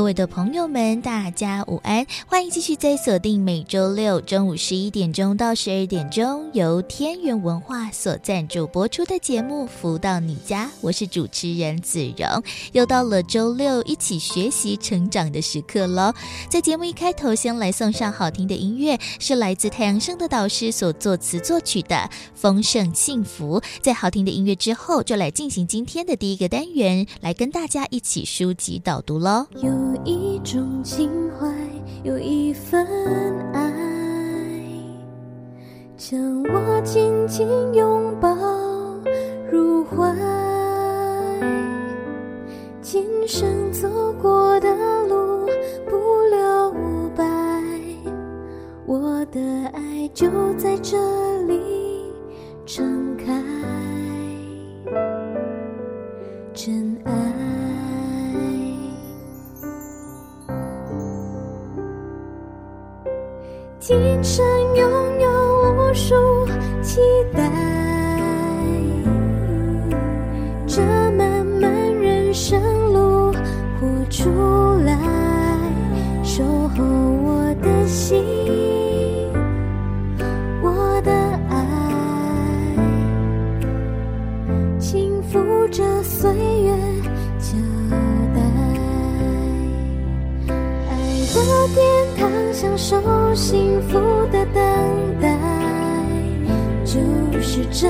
[0.00, 2.06] 各位的朋友们，大家午安！
[2.26, 12.42] 欢迎继续在锁定每周六中午十一点钟到十二点钟，由天元文化所赞助播出的节目《福到你家》，我是主持人子荣。
[12.72, 16.14] 又到了周六一起学习成长的时刻喽。
[16.48, 21.96] 在节目一开头，先来送上好听的音乐，是来自太阳盛德导师所作词作曲的
[22.34, 23.60] 《丰盛幸福》。
[23.82, 29.46] 在好听的音乐之后，就来进行今天的第一个单元，来跟大家一起书籍导读喽。
[29.90, 31.48] 有一种情怀，
[32.04, 32.86] 有一份
[33.52, 33.72] 爱，
[35.96, 38.28] 将我紧紧拥抱
[39.50, 40.14] 入怀。
[42.80, 43.88] 今生走
[44.22, 44.68] 过的
[45.08, 45.44] 路
[45.88, 45.96] 不
[46.30, 46.72] 留
[47.16, 47.24] 白，
[48.86, 49.40] 我的
[49.72, 50.96] 爱就在这
[51.48, 51.60] 里
[52.64, 53.42] 盛开，
[56.54, 57.59] 真爱。
[63.80, 64.44] 今生
[64.76, 66.14] 拥有无数
[66.82, 67.00] 期
[67.32, 67.50] 待，
[70.66, 72.60] 这漫漫人生
[72.92, 73.32] 路
[73.80, 74.28] 活出
[74.84, 74.94] 来，
[76.22, 78.22] 守候我的心，
[80.62, 81.10] 我的
[81.48, 81.56] 爱，
[84.78, 86.76] 轻抚着岁月
[87.38, 87.56] 交
[88.34, 88.42] 代，
[90.90, 90.92] 爱
[91.32, 91.38] 的
[91.74, 91.80] 殿
[92.18, 92.30] 堂。
[92.52, 93.00] 享受
[93.34, 93.98] 幸福
[94.32, 94.62] 的等
[95.20, 95.38] 待，
[96.84, 97.00] 就
[97.40, 97.88] 是这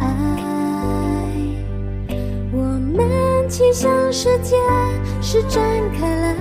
[0.00, 0.06] 爱。
[2.52, 2.62] 我
[2.96, 4.56] 们气象世界
[5.20, 5.62] 施展
[5.98, 6.34] 开来，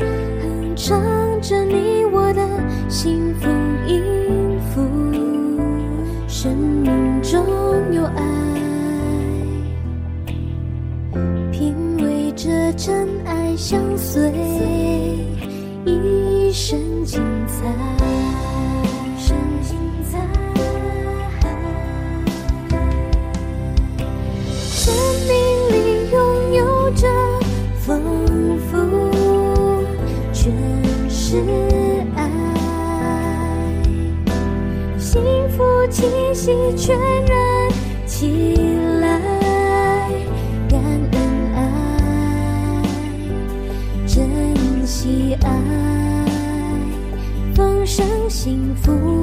[0.00, 1.00] 哼唱
[1.40, 2.42] 着你我的
[2.88, 3.48] 幸福
[3.86, 4.82] 音符。
[6.26, 7.44] 生命中
[7.92, 8.22] 有爱，
[11.52, 14.47] 品味着真爱相随。
[17.60, 17.64] 在
[19.16, 19.76] 深心，
[20.12, 20.12] 在
[24.68, 24.94] 生
[25.26, 25.32] 命
[25.72, 25.76] 里
[26.12, 26.16] 拥
[26.54, 27.08] 有着
[27.80, 28.00] 丰
[28.70, 28.76] 富，
[30.32, 30.52] 全
[31.10, 31.42] 是
[32.14, 32.30] 爱。
[34.96, 35.20] 幸
[35.50, 36.96] 福气息，全
[37.26, 37.68] 然。
[48.88, 49.17] 幸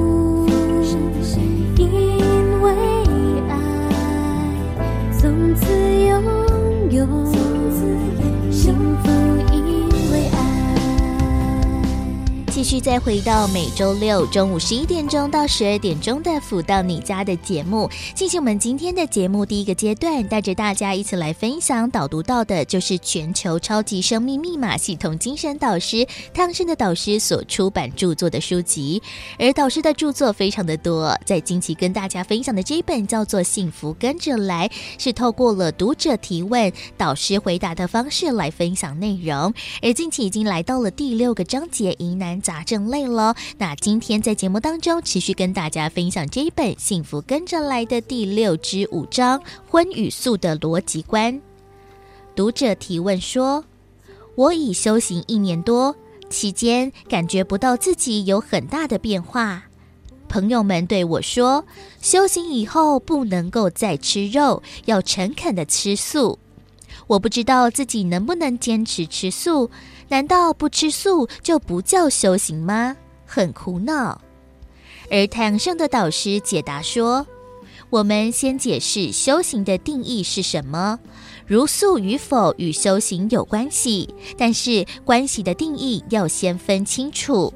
[12.66, 26.04] 续再回到每周六中午十一点钟到十二点钟的“福到你家”的节目，进行我们今天的节目第一个阶段，带着大家一起来分享导读到的，就是全球超级生命密码系统精神导师
[26.34, 29.00] 汤生的导师所出版著作的书籍。
[29.38, 39.54] 而导师的著作非常的多，在近期跟大家分享的这一本叫做《幸福跟着来》，是透过了读者提问、导师回答的方式来分享内容。
[39.82, 43.34] 而近期已经来到了第六个章节疑难杂正类了。
[43.58, 51.40] 那今天在节目当中持续跟大家分享这一本《幸福跟着来的》第六至五章荤与素的逻辑观。
[52.34, 53.64] 读者提问说
[54.36, 55.96] ：“我已修行一年多，
[56.28, 59.64] 期间感觉不到自己有很大的变化。
[60.28, 61.64] 朋友们对我说，
[62.02, 66.38] 修行以后不能够再吃肉，要诚恳的吃素。
[67.06, 69.70] 我不知道自己能不能坚持吃素。”
[70.08, 72.96] 难道不吃素就不叫修行吗？
[73.26, 74.20] 很苦恼。
[75.10, 77.26] 而太阳上的导师解答说
[77.90, 80.98] ：“我们先解释修行的定义是什么。
[81.46, 87.52] 如素与否与修行有关系，但是关系的定义要先分清楚。”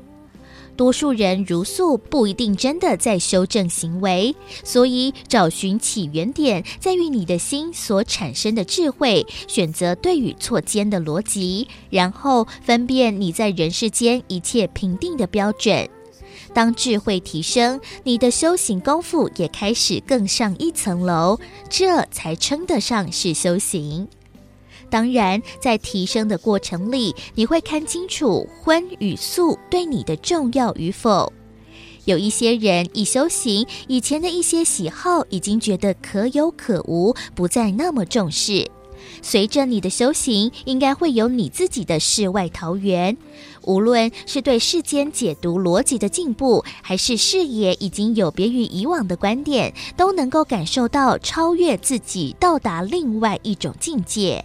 [0.81, 4.35] 多数人如素不一定真的在修正行为，
[4.65, 15.87] 所以找寻起源点在于你的心所产生的智慧，选择对与错间的逻辑，然后分辨你在人世间一切评定的标准。
[16.55, 21.38] 当智慧提升，你的修行功夫也开始更上一层楼，
[21.69, 24.09] 这才称得上是修行。
[24.91, 31.33] 当然，在提升的过程里，你会看清楚荤与素对你的重要与否。
[32.07, 38.69] 有一些人一修行，以前的一些喜好已经觉得可有可无，不再那么重视。
[39.23, 43.17] 随着你的修行，应该会有你自己的世外桃源。
[43.63, 54.45] 无论是对世间解读逻辑的进步，还是视野已经有别于以往的观点，都能够感受到超越自己，到达另外一种境界。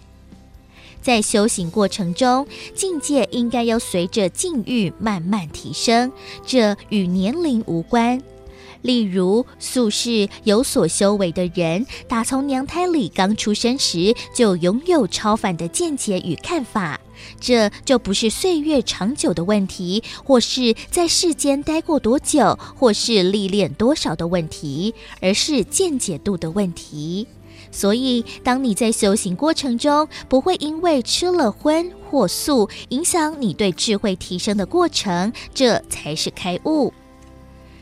[1.05, 6.11] 在修行过程中，境界应该要随着境遇慢慢提升，
[6.43, 8.19] 这与年龄无关。
[8.81, 16.99] 例如，素世有所修为的人，打从娘胎里刚出生时就拥有超凡的见解与看法，
[17.39, 27.27] 这就不是岁月长久的问题，或是在世间待过多久，或是历练多少的问题，而是见解度的问题。
[27.75, 36.94] 所以，当你在修行过程中，不会因为吃了荤或素，影响你对智慧提升的过程，这才是开悟。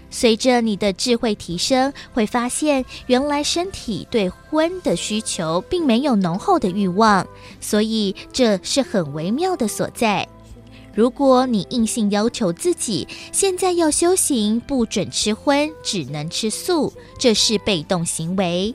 [0.10, 7.28] 随着你的智慧提升，会发现原来身体对荤的需求并没有浓厚的欲望，
[7.62, 10.28] 所以这是很微妙的所在。
[10.95, 18.74] 如果你硬性要求自己现在要修行，不准吃荤，只能吃素，这是被动行为。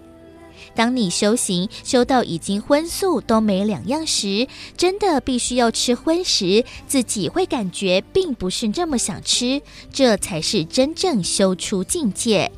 [0.78, 4.46] 当你修行修到已经荤素都没两样时，
[4.76, 9.60] 真的必须要吃荤时，自己会感觉并不是这么想吃，
[9.92, 12.52] 这才是真正修出境界。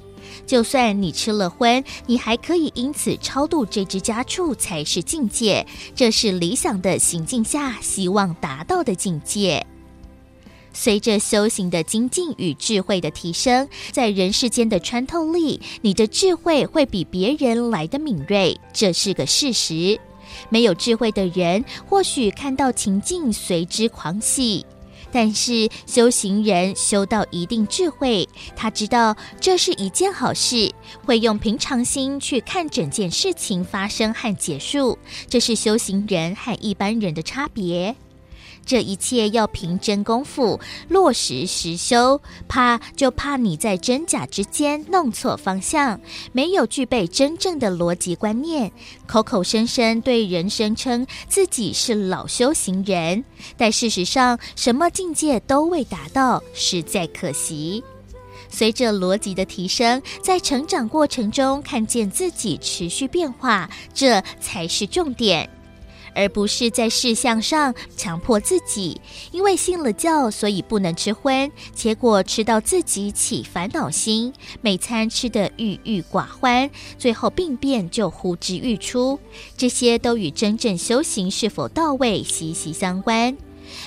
[0.47, 5.67] 就算你吃了荤，你还可以因此超度这只家畜，才是境界。
[5.95, 9.67] 这是理想的行境下希望达到的境界。
[10.73, 19.99] 随着修行的精进与智慧的提升，在人世间的穿透力，你的智慧会比别人来得敏锐，这是个事实。
[20.49, 24.65] 没有智慧的人，或许看到情境随之狂喜，
[25.11, 30.73] 但是修行人修到一定智慧，他知道这是一件好事，
[31.05, 34.97] 会用平常心去看整件事情发生和结束，
[35.29, 37.95] 这是修行人和一般人的差别。
[38.71, 46.01] 这一切要凭真功夫落实实修，怕就怕你在真假之间弄错方向，
[46.31, 48.71] 没有具备真正的逻辑观念，
[49.09, 53.25] 口口声声对人声称自己是老修行人，
[53.57, 57.83] 但事实上什么境界都未达到，实在可惜。
[58.49, 65.51] 随着逻辑的提升，在成长过程中看见自己持续变化，这才是重点。
[66.15, 69.01] 而不是在事项上强迫自己，
[69.33, 79.19] 因为信了教，所以不能吃荤，结果吃到自己起烦恼心，每餐吃得郁郁寡欢，最后病变就呼之欲出。
[79.57, 83.37] 这些都与真正修行是否到位息息相关。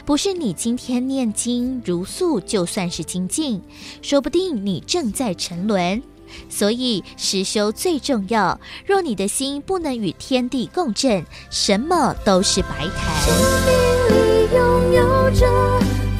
[0.05, 3.61] 不是你今天念经茹素就算是精进，
[4.01, 6.01] 说不定你正在沉沦。
[6.49, 8.59] 所以实修最重要。
[8.85, 13.21] 若你的心不能与天地共振，什么都是白谈。
[13.21, 13.33] 生
[13.65, 13.73] 命
[14.09, 15.47] 里拥有着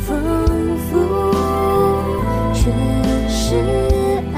[0.05, 0.17] 丰
[0.89, 0.91] 富，
[2.53, 2.63] 全
[3.29, 3.55] 是
[4.33, 4.37] 爱，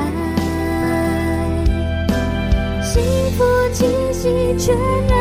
[2.84, 2.94] 幸
[3.38, 3.44] 福
[3.74, 4.76] 惊喜全
[5.08, 5.15] 然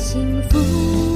[0.00, 1.09] 幸福。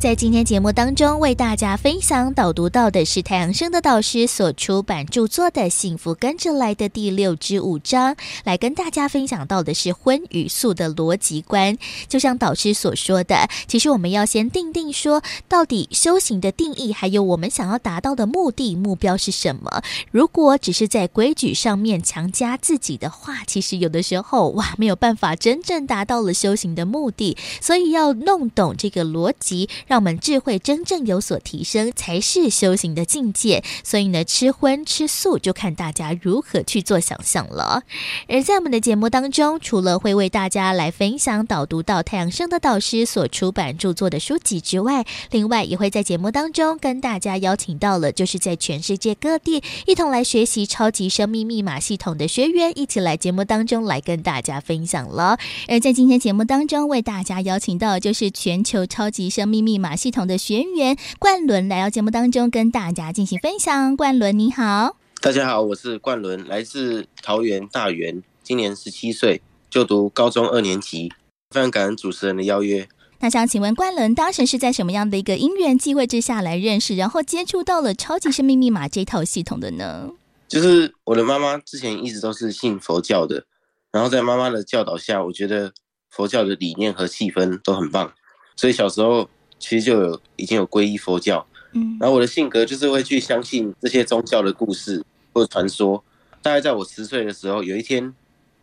[0.00, 11.76] 在今天节目当中，为大家分享导读到的是太阳盛德导师所出版著作的《幸福跟着来的》第六至五章，来跟大家分享到的是荤与素的逻辑观。
[12.08, 19.82] 就像导师所说的，其实我们要先定定说，到底修行的定义，还有我们想要达到的目的目标是什么。
[20.10, 27.36] 如果只是在规矩上面强加自己的话，其实有的时候哇，没有办法真正达到了修行的目的。
[27.60, 29.68] 所以要弄懂这个逻辑。
[29.90, 33.64] 让我们智慧真正有所提升，才是修行的境界。
[33.82, 37.82] 所以呢，吃荤吃素就看大家如何去做想象了。
[38.28, 55.36] 而在我们的节目当中，除了会为大家来分享导读到太阳盛德导师所出版著作的书籍之外，另外也会在节目当中跟大家邀请到了，就是在全世界各地一同来学习超级生命密码系统的学员，一起来节目当中来跟大家分享了。
[55.66, 63.96] 而在今天节目当中，为大家邀请到就是全球超级生命密码系统的学员冠伦来到节目当中跟大家进行分享。
[63.96, 71.12] 冠伦你好，大家好，我是冠伦，来自桃园大园，今年十七岁，就读高中二年级，
[71.50, 72.86] 非常感恩主持人的邀约。
[73.22, 80.10] 那想请问冠伦，当时是在什么样的一个因缘机会之下来认识，然后接触到了超级生命密码这套系统的呢？
[80.48, 83.44] 就是我的妈妈之前一直都是信佛教的，
[83.92, 85.72] 然后在妈妈的教导下，我觉得
[86.08, 88.10] 佛教的理念和气氛都很棒，
[88.56, 89.28] 所以小时候
[89.60, 91.46] 其实就有已经有皈依佛教。
[91.72, 96.02] 嗯，然后我的性格就是会去相信这些宗教的故事或传说。
[96.42, 98.12] 大概在我十岁的时候，有一天，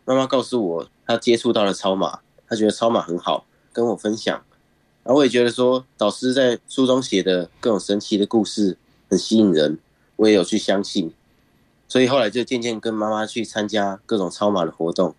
[0.04, 4.42] 妈妈告诉我她接触到了超马，她觉得超马很好，跟我分享。
[5.04, 8.76] 然后我也觉得说，导师在书中写的各种神奇的故事
[9.08, 9.78] 很吸引人，
[10.16, 11.10] 我也有去相信，
[11.86, 15.14] 所以后来就渐渐跟妈妈去参加各种超马的活动。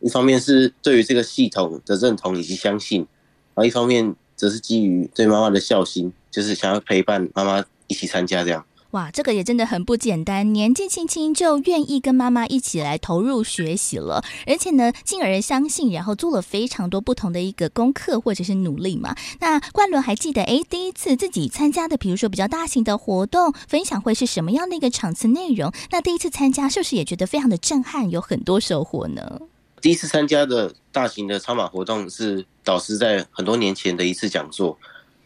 [0.00, 3.06] 一方面是对于这个系统的认同以及相信，
[3.54, 8.64] 然后一方面则是基于对妈妈的孝心，就是想要陪伴妈妈一起参加这样。
[8.90, 19.16] 哇，这个也真的很不简单，年纪轻轻就愿意跟妈妈一起来投入学习了，而且呢，进而相信，然后做了非常多不同的一个功课或者是努力嘛。
[19.40, 25.72] 那冠伦还记得，哎，第一次自己参加的，比如说比较大型的活动分享会是什么样的一个场次内容？
[25.90, 29.40] 那第一次参加是不是也觉得非常的震撼，有很多收获呢？
[29.82, 34.78] 第一次参加的大型的超马活动是导师在很多年前的一次讲座，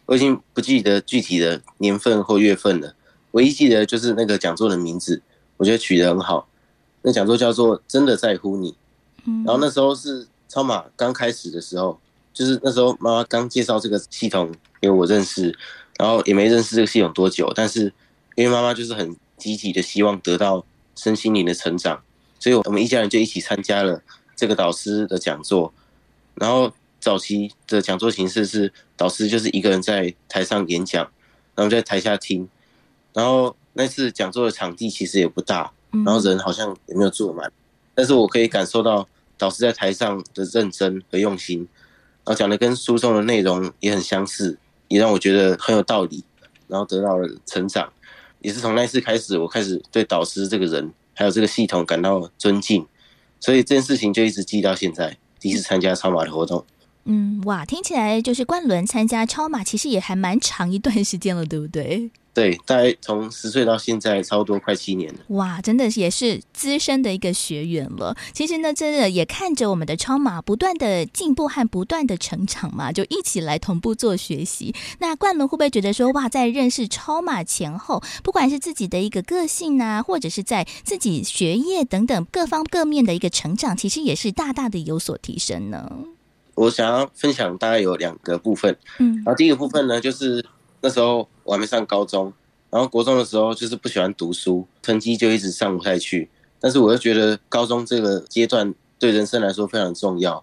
[0.07, 2.95] 我已经不记得具体的年份或月份了。
[3.33, 5.21] 唯一记得就是那个讲座的名字，
[5.59, 6.49] 我觉得取得很好。
[7.03, 8.75] 那讲座叫做“真的在乎你”。
[9.45, 12.01] 然后那时候是超马刚开始的时候，
[12.33, 15.55] 就是那时候妈妈刚介绍这个系统给我认识，
[15.99, 17.93] 然后也没认识这个系统多久，但是
[18.37, 22.03] 因为妈妈就是很积极的希望得到身心灵的成长，
[22.39, 24.01] 所以我们一家人就一起参加了
[24.37, 25.73] 这个导师的讲座。
[26.37, 31.11] 然后早期的讲座形式是导师就是一个人在台上演讲，
[31.55, 32.49] 然后在台下听。
[33.13, 35.73] 然后那次讲座的场地其实也不大，
[36.05, 37.51] 然后人好像也没有坐满，
[37.95, 41.61] 但是我可以感受到导师在台上的认真和用心，
[42.25, 46.23] 然后讲的跟书中的内容也很相似，也让我觉得很有道理，
[46.69, 47.91] 然后得到了成长。
[48.43, 52.87] 也是从那次开始，我开始对导师这个人还有这个系统感到尊敬，
[53.41, 55.17] 所以这件事情就一直记到现在。
[55.39, 56.65] 第一次参加超马的活动，
[57.07, 62.11] 嗯，哇，听起来就是冠伦参加超马其实也还蛮长一段时间了，对不对？
[62.35, 65.21] 对，大概从十岁到现在，差不多快七年了。
[65.29, 68.15] 哇，真的也是资深的一个学员了。
[68.35, 74.75] 其实呢，真的也看着我们的超马不断的进步和不断的成长嘛，就一起来同步做学习。
[74.99, 85.91] 那冠伦会不会觉得说，哇，在认识超马前后，不管是自己的一个个性啊，或者是在自己学业等等各方各面的一个成长，其实也是大大的有所提升呢？
[86.57, 90.45] 我想要分享大概有两个部分，嗯，然后第一个部分呢，就是。
[90.83, 92.33] 那时候我还没上高中，
[92.71, 96.29] 然后国中的时候就是不喜欢读书，成绩就一直上不太去。
[96.61, 100.35] 但是我又觉得高中这个阶段对人生来说非常重要。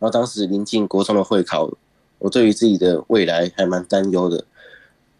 [0.00, 1.70] 然后当时临近国中的会考，
[2.18, 4.44] 我对于自己的未来还蛮担忧的。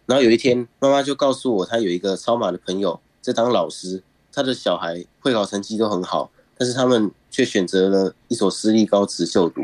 [0.06, 9.62] 然后有一天，妈妈就告诉我，她有一个超马的朋友在当老师，他的小孩会考成绩都很好，但是他们却选择了一所私立高职就读。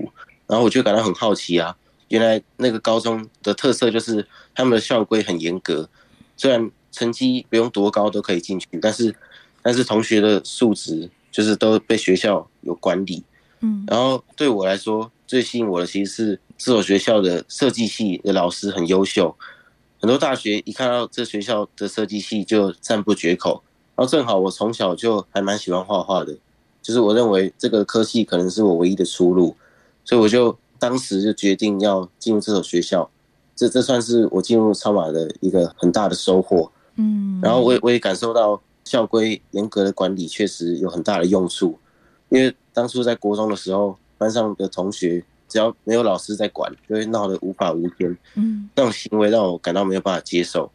[0.50, 1.76] 然后我就感到很好奇啊。
[2.08, 5.88] 原来那个高中的特色就是他们的校规很严格，
[6.36, 9.14] 虽然成绩不用多高都可以进去，但是
[9.62, 13.22] 但是同学的素质就是都被学校有管理。
[13.60, 19.36] 嗯，然后对我来说最吸引我的其实是这所学校的设计系的老师很优秀，
[20.00, 23.62] 很多大学一看到这学校的设计系就赞不绝口。
[23.94, 26.36] 然后正好我从小就还蛮喜欢画画的，
[26.82, 29.54] 就是我认为这个科系可能是我唯一的出路，
[30.10, 30.58] 所以我就。
[30.80, 33.10] 当时就决定要进入这所学校，
[33.54, 36.72] 这这算是我进入超马的一个很大的收获。
[36.94, 41.78] 嗯，然后我也我也感受到校规严格的管理确实有很大的用处，
[42.30, 48.16] 因为当初在国中的时候，班上的同学只要没有老师在管，就会闹得无法无天。
[48.36, 50.72] 嗯，那种行为让我感到没有办法接受，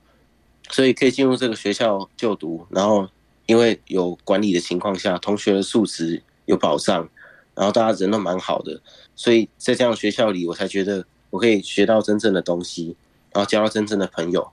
[0.70, 3.08] 所以可以进入这个学校就读，然后
[3.48, 7.10] 因为有管理的情况下，同学的素质有保障。
[7.56, 8.78] 然后大家人都蛮好的，
[9.16, 12.96] 所以在这样的学校里，我才觉得我可以学到真正的东西。
[13.34, 14.50] 然后交到真正的朋友，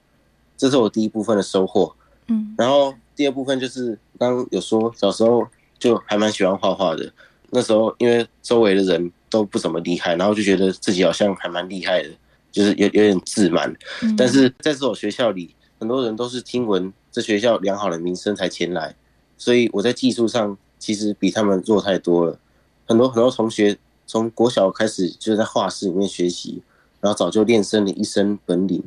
[0.56, 1.94] 这是我第一部分的收获。
[2.26, 5.46] 嗯，然后第二部分就是刚刚有说小时候
[5.78, 7.12] 就还蛮喜欢画画的，
[7.50, 12.10] 那时候因为周围的人都不怎么厉害，然后就觉得自己好像还蛮厉害的，
[12.50, 13.72] 就是有有点自满。
[14.18, 18.96] 但是在这所学校里，很多人都是听闻这学校良好的名声才前来，
[19.38, 22.36] 所以我在技术上其实比他们弱太多了。
[22.84, 26.62] 很多很多同学从国小开始就在画室里面学习，
[27.00, 28.82] 然后早就练成了一身本领。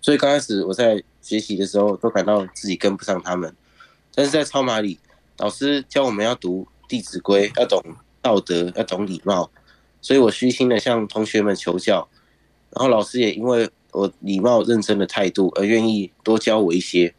[0.00, 3.54] 所以刚开始我在学习的时候，都感到自己跟不上他们。
[4.14, 4.98] 但是在超马里，
[5.38, 7.82] 老师教我们要读《弟子规》，要懂
[8.22, 9.50] 道德，要懂礼貌。
[10.00, 12.08] 所以我虚心的向同学们求教，
[12.70, 17.12] 然后老师也因为我礼貌认真的态度而愿意多教我一些。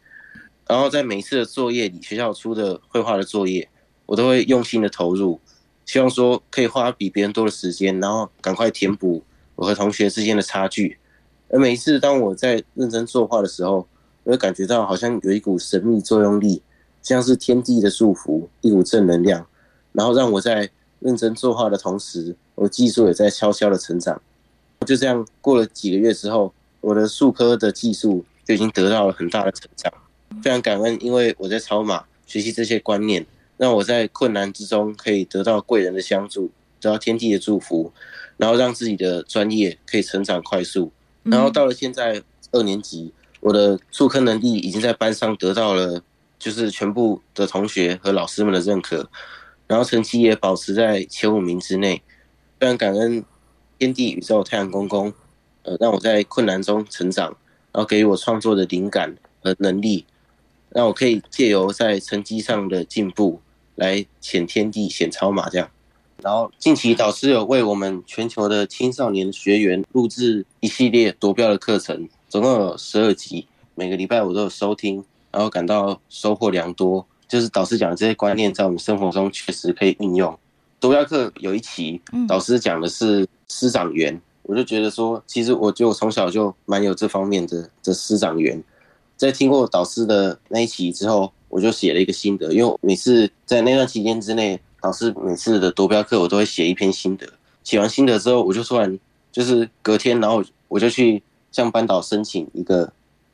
[0.66, 3.68] 然后在每一次的作业里，学校出的绘画的作业，
[4.06, 5.38] 我都会用心的投入，
[5.88, 9.22] 希望说可以花比别人多的时间，然后赶快填补
[9.54, 10.98] 我和同学之间的差距。
[11.48, 13.88] 而每一次当我在认真作画的时候，
[14.24, 16.60] 我会感觉到好像有一股神秘作用力，
[17.00, 19.46] 像是天地的祝福，一股正能量，
[19.92, 20.68] 然后让我在
[21.00, 24.20] 认真作画的同时，我技术也在悄悄的成长。
[24.86, 26.52] 就这样过了几个月之后，
[26.82, 29.90] 我的术科的技术就已经得到了很大的成长。
[30.42, 33.26] 非常感恩，因为我在超马学习这些观念，
[33.58, 36.50] 让我在困难之中可以得到贵人的相助，
[36.80, 37.92] 得到天地的祝福，
[38.36, 40.90] 然后让自己的专业可以成长快速。
[41.24, 42.22] 然后到了现在
[42.52, 46.02] 二年级，我的术科能力已经在班上得到了，
[46.38, 49.10] 就是全部的同学和老师们的认可，
[49.66, 52.00] 然后成绩也保持在前五名之内。
[52.60, 53.24] 非常感恩
[53.78, 55.12] 天地宇宙太阳公公，
[55.64, 57.36] 呃，让我在困难中成长，
[57.72, 60.06] 然后给予我创作的灵感和能力，
[60.70, 63.40] 让我可以借由在成绩上的进步
[63.78, 65.68] 来显天地、显超马这样。
[66.22, 77.06] 然后近期导师有为我们全球的青少年学员录制一系列夺标的课程，总共有十二集，每个礼拜我都有收听，然后感到收获良多。
[77.28, 80.36] 就是导师讲的这些观念，在我们生活中确实可以运用。
[80.80, 88.62] 夺标课有一期，导师讲的是师长缘，我就觉得说，其实我就从小就蛮有这方面的的师长缘。
[89.16, 94.60] 在听过导师的那一期之后，我就写了一个心得，因为每次在那段期间之内。
[94.80, 97.26] 老师每次的夺标课，我都会写一篇心得。
[97.64, 98.96] 写完心得之后，我就突然
[99.32, 102.92] 就是隔天，然后我就去向班导申请一个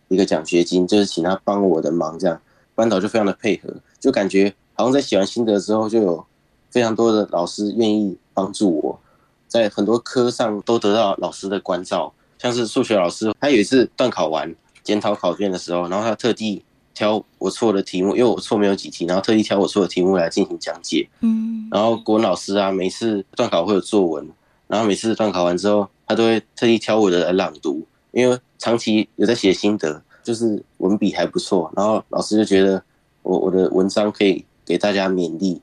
[0.08, 2.18] 一个奖学金，就是请他帮我的忙。
[2.18, 2.40] 这样
[2.74, 3.68] 班导就非常的配合，
[4.00, 6.24] 就感觉好像在写完心得之后，就有
[6.70, 8.98] 非常多的老师愿意帮助我，
[9.46, 12.10] 在很多科上都得到老师的关照。
[12.38, 16.64] 像是数学老师，他有一次段考完检讨考卷的时候，然后他特地。
[16.94, 21.08] 挑我错的题目，因为我错没有几题，然后特意挑我错的题目来进行讲解。
[21.20, 24.30] 嗯，然后国文老师啊，每次段考会有作文，
[24.68, 32.82] 然后每次段考完之后，他都会特意挑我的来朗读，因为长期有在写心得，就是文笔还不错，然后老师就觉得
[33.22, 35.60] 我我的文章可以给大家勉励。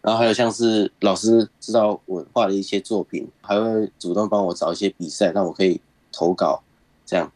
[0.00, 6.60] 然后还有像是老师知道我画的一些作品，还会主动帮我找一些比赛，让我可以投稿，
[7.06, 7.30] 这样。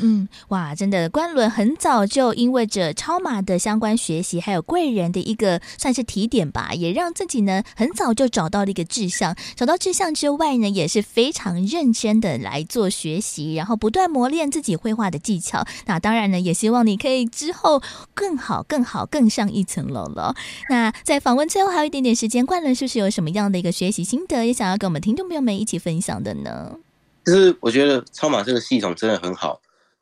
[0.00, 9.36] 嗯，哇，真的，冠伦很早就因为着超马的相关学习，还有贵人的一个算是提点吧，也让自己呢很早就找到了一个志向。
[9.56, 15.66] 找到志向之外呢，也是非常认真的来做学习，然后不断磨练自己绘画的技巧。
[15.86, 17.82] 那当然呢，也希望你可以之后
[18.14, 20.34] 更好、更好、更上一层楼了。
[20.68, 26.76] 那在访问最后还有一点点时间，冠伦是不是有什么样的一个学习心得，也想要跟我们听众朋友们一起分享的呢？
[27.24, 29.60] 就是我觉得超马这个系统真的很好。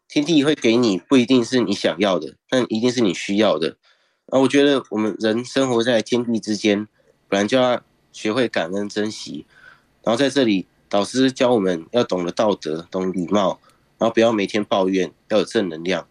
[0.08, 3.76] 天地会给你不一定是你想要的，但一定是你需要的。
[4.30, 6.88] 啊我觉得我们人生活在天地之间，
[7.28, 9.44] 本来就要学会感恩珍惜。
[10.02, 13.60] 然后在这里，导师教我们要懂得道德，懂礼貌，
[13.98, 16.06] 然后不要每天抱怨，要有正能量，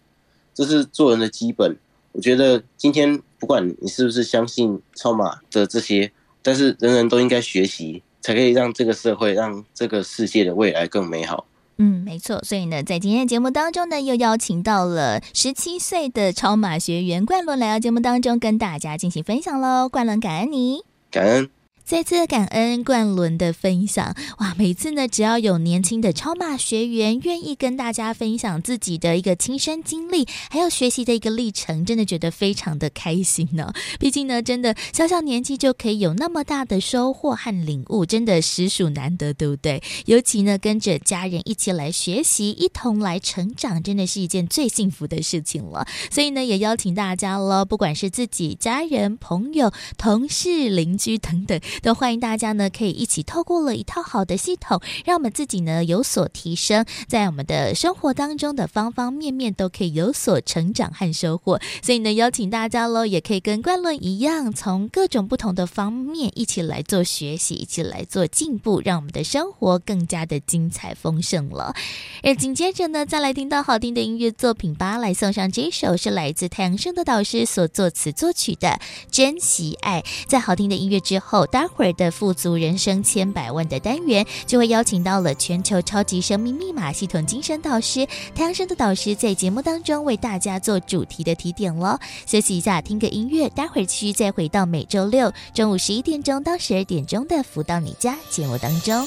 [0.53, 1.77] 这是做人的基本。
[2.11, 6.11] 我觉得今天不管你是不是相信超马的这些，
[6.43, 11.45] 但是人人都应该学习，才可以让这个社会、让这个世界的未来更美好。
[11.77, 12.43] 嗯，没错。
[12.43, 19.87] 所以呢，在今天的节目当中呢，又邀请到了十七岁的超马学员冠伦来到节目当中，跟大家进行分享喽。
[19.87, 21.49] 冠伦，感恩你，感恩。
[21.87, 24.53] 再次感恩冠伦的分享哇！
[24.57, 33.71] 每次呢，只要有年轻的超马学员愿意跟大家分享自己的一个亲身经历，还有学习的一个历程，真的觉得非常的开心呢。
[34.01, 39.81] 毕竟呢，真的小小年纪就可以有那么大的收获和领悟，真的实属难得，对不对？
[40.07, 45.87] 尤其呢，跟着家人一起来学习，一同来成长，真的是一件最幸福的事情了。
[46.11, 51.57] 所以呢，也邀请大家了，不管是自己家人、朋友、同事、邻居等等。
[51.81, 61.59] 都欢迎大家呢可以一起透过了一套好的系统，让我们自己呢有所提升，在我们的生活当中的方方面面都可以有所成长和收获。
[61.81, 71.75] 所以呢，邀请大家喽，也可以跟冠伦一样，从各种不同的方面一起来做学习，一起来做进步，让我们的生活更加的精彩丰盛了。
[72.23, 78.67] 而紧接着呢，再来听到好听的音乐作品吧，来送上这首是来自太阳升的导师所作词作曲的
[79.09, 80.01] 《珍惜爱》。
[80.27, 91.99] 在好听的音乐之后，当待会儿的富足人生千百万的单元就会邀请到了全球超级生命密码系统精神导师太阳盛德导师，在节目当中为大家做主题的提点喽。
[92.25, 99.05] 休息一下，听个音乐，待会儿继续再回到每周六中午十一点钟到十二点钟的福到你家节目当中。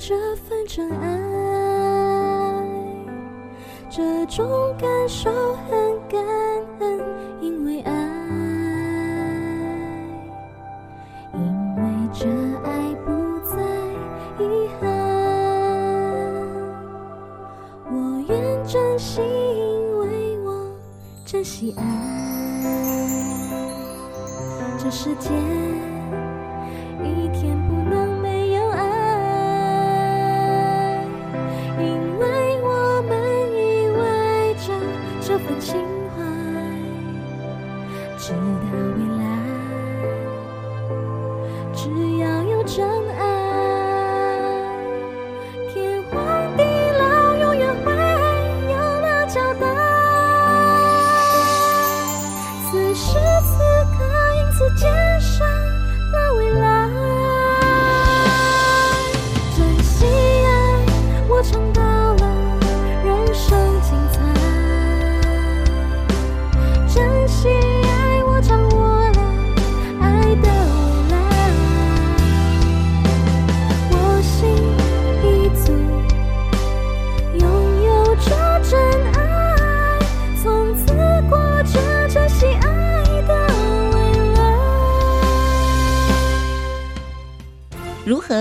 [0.00, 1.18] 这份真爱，
[3.90, 4.48] 这种
[4.80, 5.28] 感受
[5.68, 6.24] 很感
[6.78, 6.98] 恩，
[21.58, 21.82] 喜爱，
[24.78, 25.67] 这世界。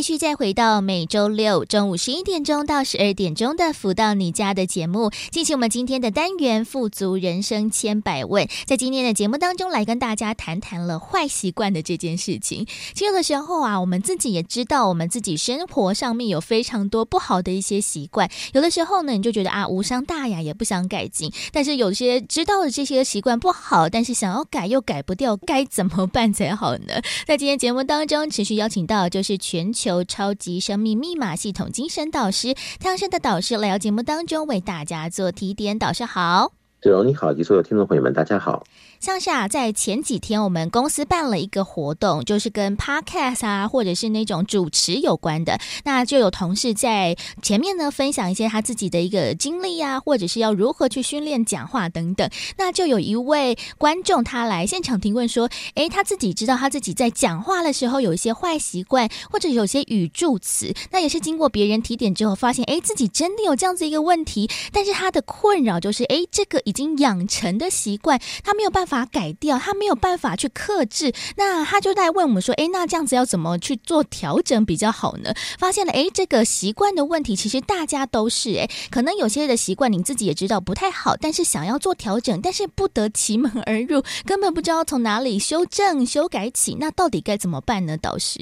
[0.00, 8.48] 继续再回到每周六中午十一点钟到十二点钟的“福到你家”的节目，进行我们今天的单元“富足人生千百问”。
[8.64, 12.64] 在今天的节目当中，来跟大家谈谈了坏习惯的这件事情。
[12.94, 18.30] 其实有的时候啊，我们自己也知道，我们自己生活上面有非常多不好的一些习惯。
[18.54, 21.30] 有的时候呢，你就觉得啊，无伤大雅，也不想改进。
[21.52, 27.02] 但是有些知道的这些习惯不好，但是想要改又改不掉，该怎么办才好呢？
[27.26, 29.89] 在今天节目当中，持续邀请到就是全球。
[29.90, 35.76] 由超级生命密码系统精神导师太阳盛德导师来到节目当中为大家做提点。
[35.78, 38.62] 导师好，子荣你好，及所有听众朋友们，大家好。
[39.00, 45.58] 像是啊，在前几天我们公司办了一个活动，就是跟 Podcast 啊，或者是那种主持有关的。
[45.84, 52.28] 那就有同事在前面呢分享一些他自己的一个经历啊，或者是要如何去训练讲话等等。
[52.58, 60.74] 那就有一位观众他来现场提问说：“诶，他自己知道他自己在讲话的时候有一些坏习惯，或者有些语助词。
[60.90, 64.50] 那也是经过别人提点之后，发现诶，自己真的有这样子一个问题。
[64.70, 87.96] 但是他的困扰就是，诶，这个已经养成的习惯，他没有办法。”法改掉，他没有办法去克制，那他就在问我们说：“哎，那这样子要怎么去做调整比较好呢？”发现了，哎，这个习惯的问题，其实大家都是哎，可能有些的习惯你自己也知道不太好，但是想要做调整，但是不得其门而入， 根本不知道从哪里修正、修改起，那到底该怎么办呢？
[87.96, 88.40] 导师，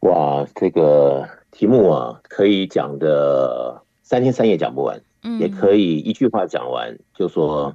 [0.00, 7.72] 哇，这个题目啊，可以讲的三天三夜讲不完，嗯，也可以一句话讲完，就说。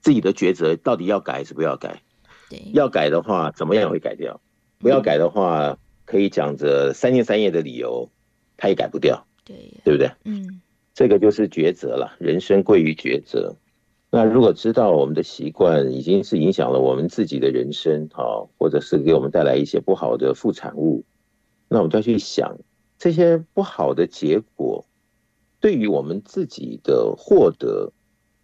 [0.00, 2.02] 自己的抉择到底要改还是不要改？
[2.48, 4.40] 对，要改的话怎么样也会改掉？
[4.78, 8.10] 不要改的话，可以讲着三天三夜的理由，
[8.56, 9.26] 他也改不掉。
[9.44, 10.10] 对，对不对？
[10.24, 10.60] 嗯，
[10.94, 12.16] 这个就是抉择了。
[12.18, 13.54] 人生贵于抉择。
[14.10, 21.04] 那如果知道我们的习惯已经是影响了我们自己的人生，哈，或者是给我们带来一些不好的副产物，
[21.68, 22.58] 那我们就要去想
[22.98, 24.84] 这些不好的结果
[25.60, 27.92] 对于我们自己的获得。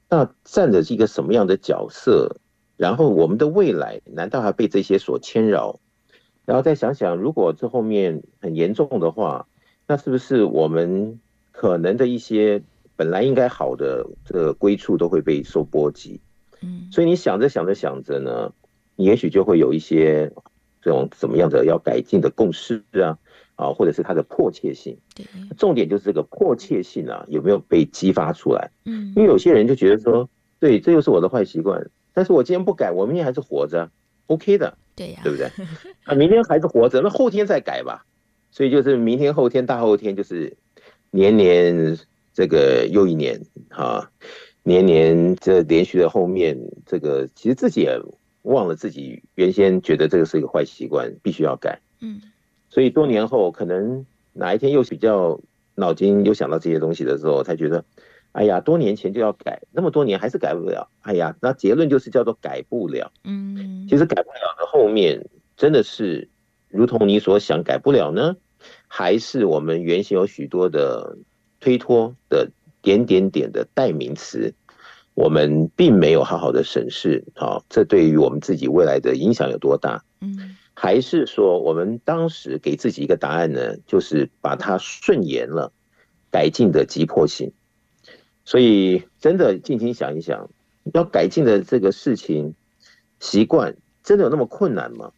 [0.08, 2.36] 那站着是一个什么样的角色？
[2.76, 5.80] 然后我们的未来难道还被这些所牵扰？
[6.44, 9.48] 然后再想想，如果这后面很严重的话，
[9.86, 11.18] 那是不是我们
[11.52, 12.62] 可能的一些
[12.94, 16.20] 本来应该好的这个归处都会被受波及。
[16.60, 18.52] 嗯，所以你想着想着想着呢，
[18.94, 20.30] 你也许就会有一些
[20.82, 23.18] 这种怎么样的要改进的共识啊，
[23.56, 24.96] 啊，或者是它的迫切性。
[25.14, 25.26] 对，
[25.58, 28.70] 重点就是这个迫切性啊，有没有被激发出来？
[28.84, 30.28] 嗯，因为有些人就觉得说，
[30.60, 33.90] 对，这又是我的坏习惯，但是我今天不改，我明天还是活着
[34.26, 34.78] ，OK 的。
[34.94, 35.50] 对呀，对不对？
[36.04, 38.06] 啊，明天还是活着，那后天再改吧。
[38.50, 40.56] 所以就是明天、后天、大后天，就是
[41.10, 41.98] 年年
[42.32, 44.10] 这个又一年啊，
[44.62, 48.00] 年年这连续的后面，这个其实自己也
[48.42, 51.78] 忘了自己原先觉得这个是一个坏习惯，必须要改。
[52.00, 52.22] 嗯，
[52.76, 55.40] 所以多年后，可能哪一天又比较
[55.76, 57.82] 脑筋又想到这些东西的时候，才觉得，
[58.32, 60.86] 哎呀，多年前就要改，那么多年还是改不了。
[61.00, 63.10] 哎呀，那结论就是叫做改不了。
[63.24, 66.28] 嗯，其实改不了的后面，真的是
[66.68, 68.36] 如同你所想，改不了呢？
[68.88, 71.16] 还是我们原先有许多的
[71.60, 72.50] 推脱的
[72.82, 74.52] 点点点的代名词，
[75.14, 80.04] 我们并没有好好的审视，好，这对于我们自己未来的影响有多大？
[80.20, 85.72] 嗯，还是说我们当时给自己一个答案呢，就是把它顺延了
[86.30, 87.50] 改进的急迫性。
[88.44, 90.50] 所以真的静心想一想，
[90.92, 92.54] 要改进的这个事情
[93.18, 95.12] 习惯，真的有那么困难吗？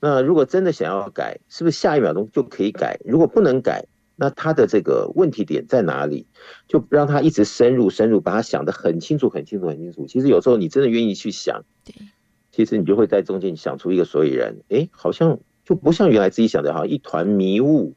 [0.00, 3.00] 那如果真的想要改，是不是下一秒钟就可以改？
[3.04, 6.26] 如果不能改，那他的这个问题点在哪里？
[6.68, 10.06] 就让他一直深入深入，把他想得很清楚、很清楚、很清楚。
[10.06, 11.64] 其实有时候你真的愿意去想，
[12.54, 14.56] 其实你就会在中间想出一个所以然。
[14.68, 17.94] 哎，好像就不像原来自己想的，好像一团迷雾，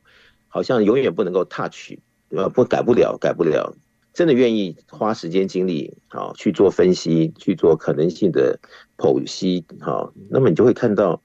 [0.48, 1.98] 好像永远不能够 touch，
[2.30, 2.50] 对吧？
[2.50, 3.76] 不改不了，改不了。
[4.14, 8.60] 真的愿意花时间精力，好去做分析，去做可能性的
[8.98, 11.22] 剖析，好，那么你就会看到。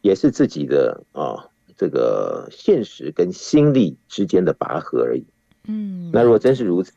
[0.00, 5.24] 也是自己的啊，这个现实跟心力之间的拔河而已。
[5.68, 6.90] 嗯，那如果真是如此，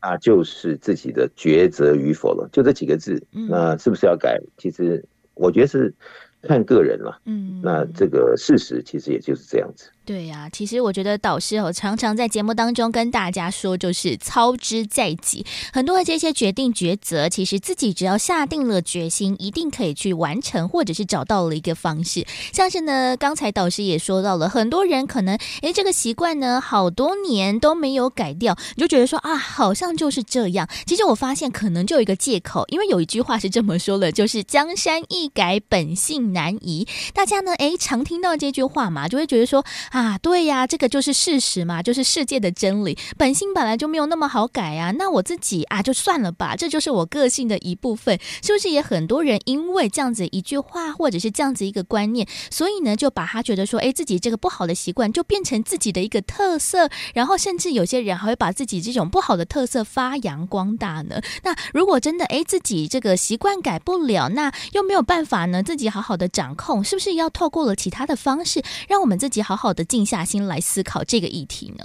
[0.00, 2.48] 啊就是自己的抉择与否了。
[2.50, 4.40] 就这几个字，那是不是要改？
[4.56, 5.04] 其实
[5.36, 5.94] 我觉得是
[6.42, 7.20] 看个人了。
[7.24, 9.88] 嗯，那这个事实其实也就是这样子。
[10.06, 15.44] 对呀、其实我觉得导师哦，常常在节目当中跟大家说，就是操之在己。
[15.72, 22.24] 很多的这些决定抉择，其实自己只要下定了决心，一定可以去完成，或者是找到了一个方式。
[22.52, 30.68] 像是呢，刚才导师也说到了，很多人可能诶，这个习惯呢，好多年都没有改掉，你就觉得说啊，好像就是这样。
[30.86, 36.86] 其实我发现，可能就有一个借口，因为有一句话是这么说的，就是江山易改，本性难移。
[37.12, 39.64] 大家呢，诶，常听到这句话嘛，就会觉得说。
[39.96, 42.98] 啊，对呀，这个就是事实嘛，就是世界的真理。
[43.16, 48.68] 本性本来就没有那么好改呀，那我自己啊，就算了吧，这就是我个性的一部分，是不是？
[48.68, 61.22] 也很多人因为这样子一句话，或者是这样子一个观念，所以呢，就把他觉得说，哎，自己这个不好的习惯就变成自己的一个特色，然后甚至有些人还会把自己这种不好的特色发扬光大呢。
[61.42, 69.85] 那如果真的哎，自己这个习惯改不了，那又没有办法呢，自己好好的掌控，是不是要透过了其他的方式，让我们自己好好的？
[69.86, 71.84] 静下心来思考这个议题呢？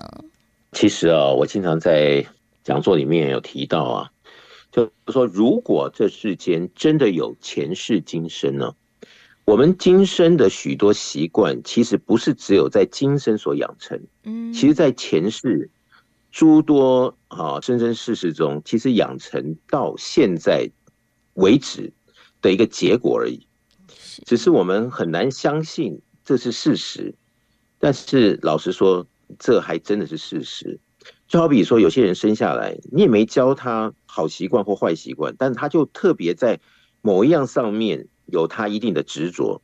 [0.73, 2.25] 其实啊，我经常在
[2.63, 4.11] 讲座里面有提到啊，
[4.71, 8.73] 就说如果这世间真的有前世今生呢，
[9.43, 15.69] 我们今生的许多习惯，其实不是只有在今生所养成，嗯，其实在前世
[16.31, 20.69] 诸多啊生生世世中，其实养成到现在
[21.33, 21.91] 为止
[22.41, 23.45] 的一个结果而已，
[24.25, 27.13] 只是我们很难相信这是事实。
[27.81, 29.05] 但是老实说，
[29.39, 30.79] 这还真的是事实。
[31.27, 36.59] 就好比说，有些人生下来，你也没教他好习惯或坏习惯，但他就特别在
[37.01, 39.61] 某一样上面有他一定的执着。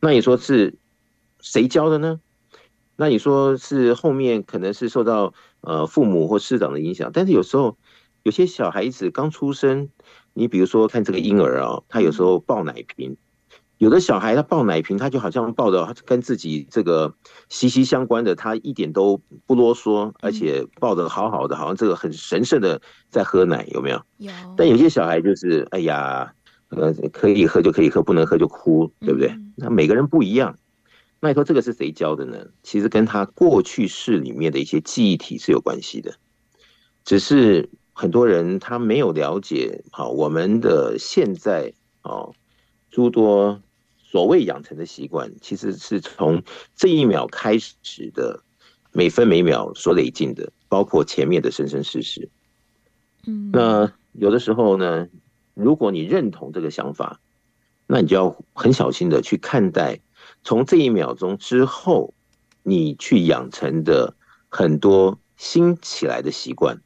[0.00, 0.74] 那你说是
[1.40, 2.20] 谁教的呢？
[2.96, 7.10] 那你说是后面可能是受到呃父母或师长的影响。
[7.12, 7.76] 但是有时候
[8.22, 9.90] 有些小孩子刚出生，
[10.32, 13.16] 你比如说看这个婴儿啊，他有时候抱奶瓶。
[13.82, 17.12] 有的小孩他抱奶瓶，他就好像抱着跟自己这个
[17.48, 24.00] 息息相关的，他一点都不啰嗦，而且抱的好好的，好像这个很神圣的在喝奶，有没有？
[24.18, 24.32] 有。
[24.56, 26.32] 但有些小孩就是，哎呀，
[26.68, 29.36] 呃，可以喝就可以喝，不能喝就哭，对不对？
[29.56, 30.56] 那每个人不一样。
[31.18, 32.38] 那你说这个是谁教的呢？
[32.62, 36.14] 其实跟他过去式里面的一些记忆体是有关系的，
[37.04, 41.72] 只是很多人他没有了解好我们的现在
[42.04, 42.32] 哦，
[42.88, 43.60] 诸多。
[44.12, 46.42] 所谓养成的习惯，其实是从
[46.76, 48.42] 这一秒开始的，
[48.92, 52.28] 每分每秒所累进的，包括前面的生生世世。
[53.26, 55.08] 嗯，那有的时候呢，
[55.54, 57.20] 如果你认同这个想法，
[57.86, 60.00] 那你就要很小心的去看待，
[60.44, 62.12] 从这一秒钟之后，
[62.62, 64.14] 你去养成的
[64.50, 66.82] 很多新起来的习惯，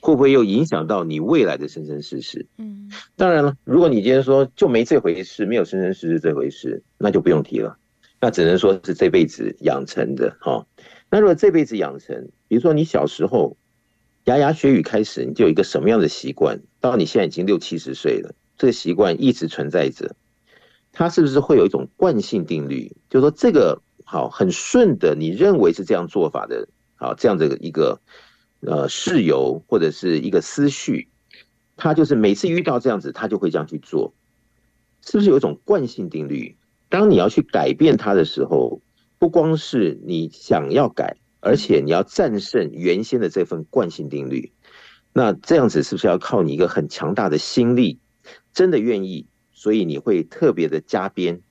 [0.00, 2.46] 会不会又影响到你未来的生生世世？
[2.58, 7.76] 嗯，当然了，如果你今天说就没这回事，没有生生世世这回事，那就不用提了，
[8.20, 10.66] 那只能说是这辈子养成的哈。
[11.10, 13.56] 那如果这辈子养成，比如说你小时候
[14.24, 20.14] 牙牙学语开始，你就有一个什么样的习惯，到你现在已经六七十岁了，这个习惯一直存在着，
[20.92, 22.90] 它是不是会有一种惯性定律？
[23.08, 23.80] 就是说这个。
[24.02, 28.00] 好，很顺的，你认为是这样做法的，好，这样的一个
[28.60, 31.08] 呃事由或者是一个思绪，
[31.76, 34.14] 他就是每次遇到这样子，他就会这样去做，
[35.02, 36.56] 是不是有一种惯性定律？
[36.88, 38.80] 当你要去改变它的时候，
[39.18, 44.52] 不光是你想要改，而且你要战胜原先的这份惯性定律，
[45.12, 47.98] 那这样子是不是要靠你一个很强大的心力，
[48.52, 51.42] 真的愿意，所以你会特别的加鞭。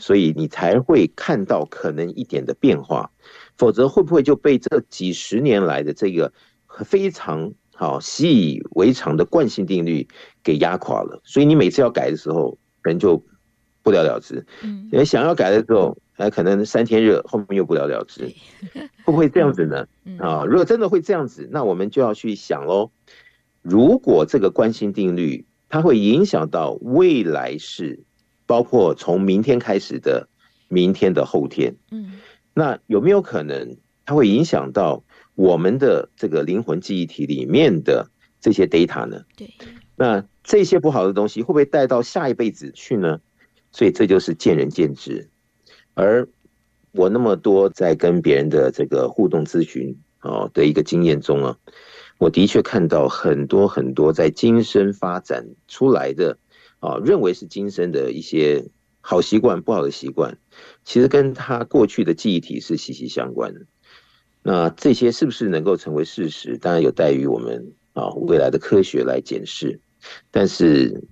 [0.00, 3.10] 所以你才会看到可能一点的变化，
[3.58, 6.32] 否则会不会就被这几十年来的这个
[6.84, 10.06] 非常好习以为常的惯性定律
[10.42, 11.20] 给压垮了？
[11.24, 13.22] 所以你每次要改的时候，可能就
[13.82, 14.44] 不了了之。
[14.62, 18.32] 嗯，因为想要改的时候，哎，可能三天热，后面又不了了之。
[19.04, 19.86] 会不会这样子呢？
[20.18, 22.90] 啊，如果真的会这样子，那我们就要去想喽。
[23.62, 28.04] 如果这个惯性定律它会影响到未来世。
[28.48, 30.28] 包括从明天开始的
[30.68, 32.12] 明天的后天，嗯，
[32.54, 35.02] 那有没有可能它会影响到
[35.36, 39.22] 我们的这个灵魂记忆体里面的这些 data 呢？
[39.36, 39.48] 对，
[39.94, 43.20] 那这些不好的东西会不会带到下一辈子去呢？
[43.70, 45.28] 所以这就是见仁见智。
[45.94, 46.26] 而
[46.90, 51.56] 我那么多在跟别人的这个互动咨询哦的一个经验中啊，
[52.18, 56.36] 我的确看到很多很多在今生发展出来的。
[56.78, 58.62] 啊，认为是今生的一些
[59.00, 60.36] 好习惯、不好的习惯，
[60.84, 63.62] 其实跟他过去的记忆体是息息相关的。
[64.46, 66.56] 那这些是不是能够成为事实？
[66.58, 69.80] 当然有待于我们啊未来的科学来检视。
[70.30, 71.02] 但是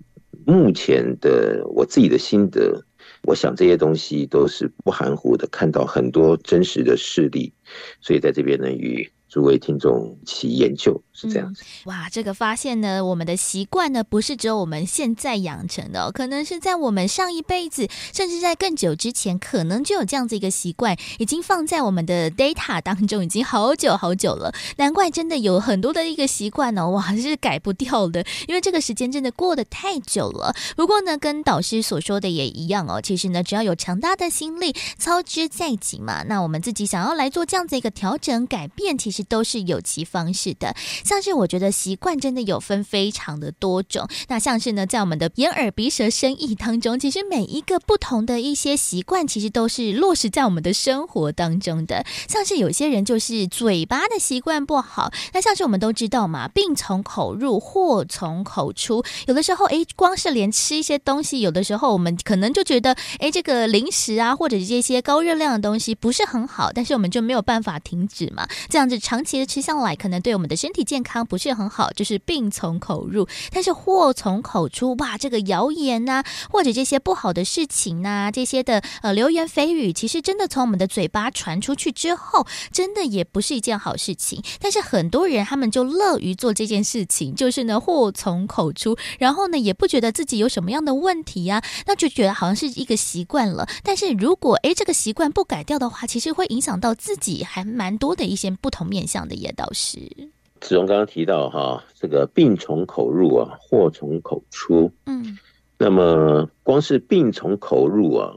[0.47, 2.81] 目前的我自己的心得，
[3.25, 7.53] 我想这些东西都是不含糊的，看到很多真实的事例，
[8.01, 9.11] 所以在这边呢与。
[9.27, 11.63] 诸位听众一起研究是这样子。
[11.63, 24.55] 嗯，哇，这个发现呢，我们的习惯呢，不是只有我们现在养成的，可能是在我们上一辈子，甚至在更久之前，可能就有这样子一个习惯，已经放在我们的 data 当中，已经好久好久了。
[24.77, 30.55] 难怪真的有很多的一个习惯哦，哇，是改不掉的，因为这个时间真的过得太久了。
[30.77, 39.25] 不过呢，跟导师所说的也一样哦，其实呢，只要有强大的心力，操之在己嘛，那我们自己想要来做这样子一个调整改变，其实。
[39.27, 44.09] 都是有其方式的，像是我觉得习惯真的有分非常的多种。
[44.29, 52.07] 那像是呢，在我们的眼耳鼻舌身意当中，其实每一个不同的一些习惯，其实都是落实在我们的生活当中的。
[52.29, 59.05] 像是有些人就是嘴巴的习惯不好，那像是我们都知道嘛，病从口入，祸从口出。
[59.27, 69.25] 有的时候，诶，光是连吃一些东西，有的时候我们可能就觉得，诶，这个零食啊，或者是这些高热量的东西不是很好，但是我们就没有办法停止嘛，这样子长。
[69.25, 73.27] 期的吃下来，可能对我们的身体健健康不是很好，就是病从口入。
[73.51, 84.41] 但是祸从口出，哇，这个谣言呐、或者这些不好的事情呐、这些的呃流言蜚语，其实真的从我们的嘴巴传出去之后，真的也不是一件好事情。
[84.61, 93.69] 但是很多人他们就乐于做这件事情，就是呢祸从口出，然后呢也不觉得自己有什么样的问题呀、啊，那就觉得好像是一个习惯了。
[93.83, 99.05] 但是如果诶这个习惯不改掉的话，其实会影响到自己还蛮多的一些不同面。
[99.05, 100.31] 想的也倒是，
[100.65, 104.91] 子荣刚刚提到哈，这个病从口入啊，祸从口出。
[105.05, 105.39] 嗯，
[105.77, 108.37] 那么光是病从口入啊，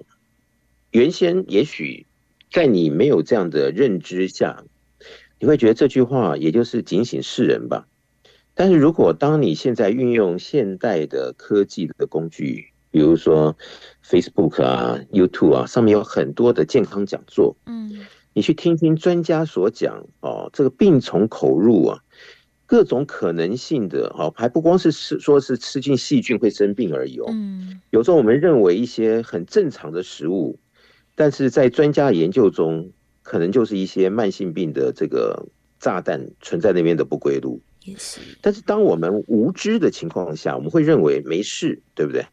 [0.91, 2.05] 原先也许
[2.51, 4.65] 在你没有这样的认知下，
[5.39, 7.87] 你会觉得这句话也就是警醒世人吧。
[8.53, 13.55] 但是如果当你现在运用现代的科技的工具，比如说
[14.05, 18.05] Facebook 啊、YouTube 啊，上面有很多的健康讲座，嗯。
[18.33, 22.03] 你去听听专家所讲哦，这个病从口入啊，
[22.67, 27.25] 各种可能性的哦，还不光是吃说是吃进细菌会生病而已哦。
[27.29, 30.59] 嗯，有时候我们认为一些很正常的食物，
[31.15, 32.91] 但是在专家研究中，
[33.23, 35.47] 可能就是一些慢性病的这个
[35.79, 37.59] 炸弹存在那边的不归路。
[38.41, 42.25] 但是当我们无知的情况下，我们会认为没事，对不对？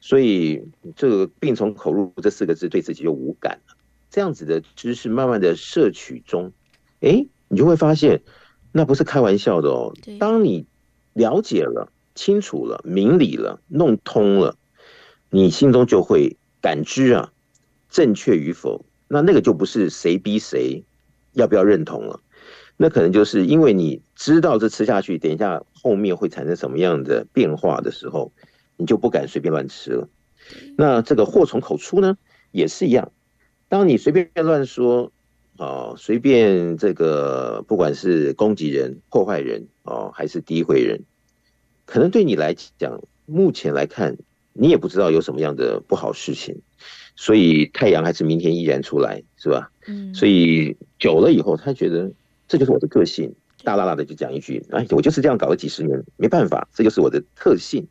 [0.00, 0.62] 所以
[0.94, 3.76] 这个病从口入这四个字对自己就无感了。
[4.08, 6.52] 这样子的知识慢慢的摄取中，
[7.00, 8.22] 哎，你就会发现，
[8.72, 9.94] 那不是开玩笑的哦。
[10.18, 10.66] 当你
[11.12, 14.56] 了解了、清楚了、明理了、弄通了，
[15.30, 17.32] 你心中就会感知啊，
[17.88, 18.84] 正确与否。
[19.08, 20.84] 那那个就不是谁逼谁，
[21.32, 22.20] 要不要认同了，
[22.76, 28.30] 那可能就是因为你知道这吃下去，等一下后面会产生什么样的变化的时候，
[28.76, 30.08] 你就不敢随便乱吃了。
[30.76, 32.16] 那这个祸从口出呢，
[32.52, 33.10] 也是一样。
[33.68, 35.10] 当你随便乱说，
[35.60, 41.02] 哦，随便这个，不管是攻击人、破坏人，哦，还是诋毁人，
[41.84, 44.16] 可能对你来讲，目前来看，
[44.54, 46.62] 你也不知道有什么样的不好事情，
[47.14, 49.70] 所以太阳还是明天依然出来，是吧？
[49.86, 50.14] 嗯。
[50.14, 52.10] 所以久了以后，他觉得
[52.48, 57.86] 这就是我的个性，大大大的就讲一句：“哎，我就是这样搞了几十年，没办法，这就是我的特性。”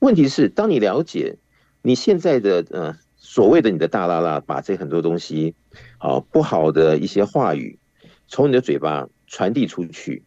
[0.00, 1.36] 问题是，当你了解。
[1.82, 2.94] 你现在的呃
[3.32, 5.54] 所谓的你的大剌剌，把这很多东西，
[5.98, 7.78] 啊不好的一些话语，
[8.26, 10.24] 从你的嘴巴传递出去，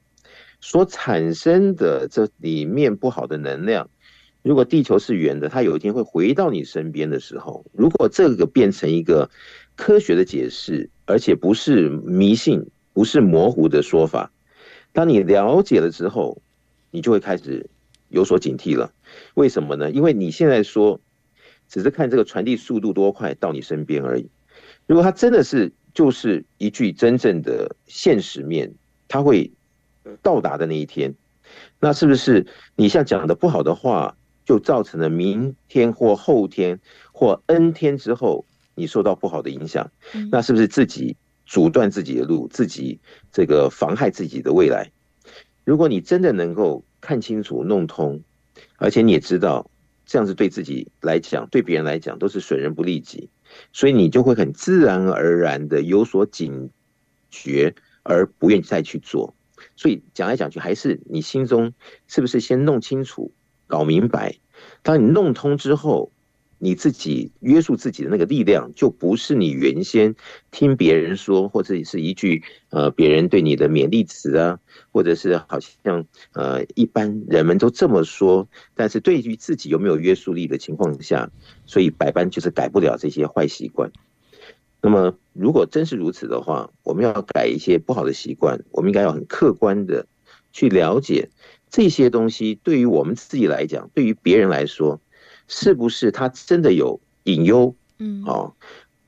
[0.62, 3.90] 所产生的这里面不好的能量，
[4.42, 9.30] 如果地球是圆的，它有一天会回到你身边的时候，如果这个变成一个
[9.76, 14.32] 科学的解释，而且不是迷信，不是模糊的说法，
[14.94, 16.42] 当你了解了之后，
[16.90, 17.70] 你就会开始
[18.08, 18.94] 有所警惕了。
[19.34, 19.92] 为什么呢？
[19.92, 21.02] 因为你现在说。
[21.74, 24.30] 只是看这个传递速度多快到你身边而已。
[24.86, 28.72] 如果它真的是就是一句真正的现实面，
[29.08, 29.52] 它会
[30.22, 31.16] 到达的那一天，
[31.80, 32.46] 那是不是
[32.76, 34.16] 你像讲的不好的话，
[34.46, 36.80] 就造成了明天或后天
[37.12, 38.46] 或 N 天之后
[38.76, 39.90] 你受到不好的影响？
[40.32, 41.18] 那是不是自己
[41.48, 43.00] 阻断自己的路，自己
[43.32, 44.92] 这个妨害自己的未来？
[45.64, 48.22] 如果你真的能够看清楚、弄通，
[48.78, 49.68] 而且你也知道。
[50.14, 53.32] 这样子对自己来讲，对别人来讲都是损人不利己，
[53.72, 56.70] 所以你就会很自然而然的有所警
[57.32, 59.34] 觉，而不愿意再去做。
[59.76, 61.74] 所以讲来讲去，还是你心中
[62.08, 63.34] 是不是先弄清楚、
[63.66, 64.38] 搞明白？
[64.84, 66.12] 当你弄通之后。
[66.64, 70.16] 你自己约束自己的那个力量，就不是你原先
[70.50, 74.58] 听别人说，或者是一句呃别人对你的勉励词啊，
[74.90, 81.30] 或者是好像呃一般人们都这么说，但是对于自己有没有约束力的情况下，
[81.66, 83.92] 所以百般就是改不了这些坏习惯。
[84.82, 90.08] 那么如果真是如此的话，我们要改一些不好的习惯，我们应该要很客观的
[90.54, 91.28] 去了解
[91.70, 95.02] 这些东西，对于我们自己来讲，对于别人来说。
[95.48, 97.76] 是不是他真的有隐忧？
[98.00, 98.54] 嗯，哦，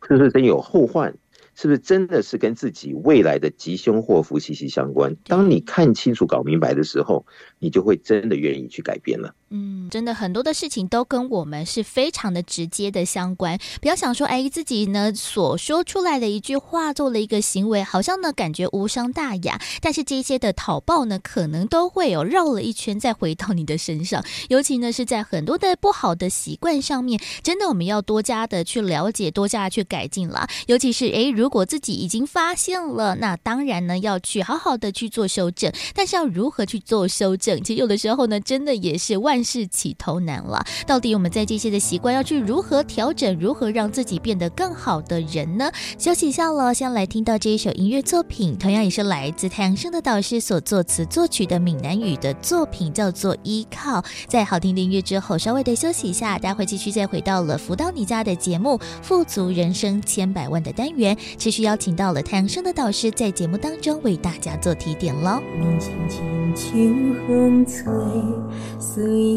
[0.08, 1.16] 是不是真有后患？
[1.58, 5.16] 是不是真的是跟自己未来的吉凶祸福息息相关？
[5.26, 7.26] 当你看清楚、搞明白的时候，
[7.60, 9.34] 你就会真的愿意去改变了。
[9.52, 13.60] 嗯，真的很多的事情都跟我们是非常的直接的相关。
[13.80, 24.26] 不要想说，哎，自己呢所说出来的一句话，做了一个行为，好像呢感觉无伤大雅，但是这些的讨报呢，可能都会有绕了一圈再回到你的身上。
[24.50, 30.48] 尤其呢是在很多的不好的习惯上面，真的我们要多加的去了解，多加的去改进了。
[30.66, 35.72] 尤其是哎，如果自己已经发现了，那当然呢要去好好的去做修正。
[35.94, 37.62] 但是要如何去做修正？
[37.64, 39.36] 其实有的时候呢，真的也是万。
[39.46, 45.72] 是起头难了，到底我们在这些的习惯要去如何调整，如何让自己变得更好的人呢？
[45.98, 54.02] 休息一下了，先来听到这一首音乐作品，同样也是来自太阳升的导师所作词作曲的闽南语的作品，叫做《依靠》。
[54.28, 65.40] 在好听的音乐之后，稍微的休息一下，待会继续再回到了福到你家的节目《富足人生千百万》的单元，持续邀请到了太阳升的导师在节目当中为大家做提点喽。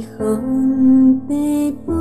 [0.03, 1.34] 风在
[1.86, 1.93] 飞，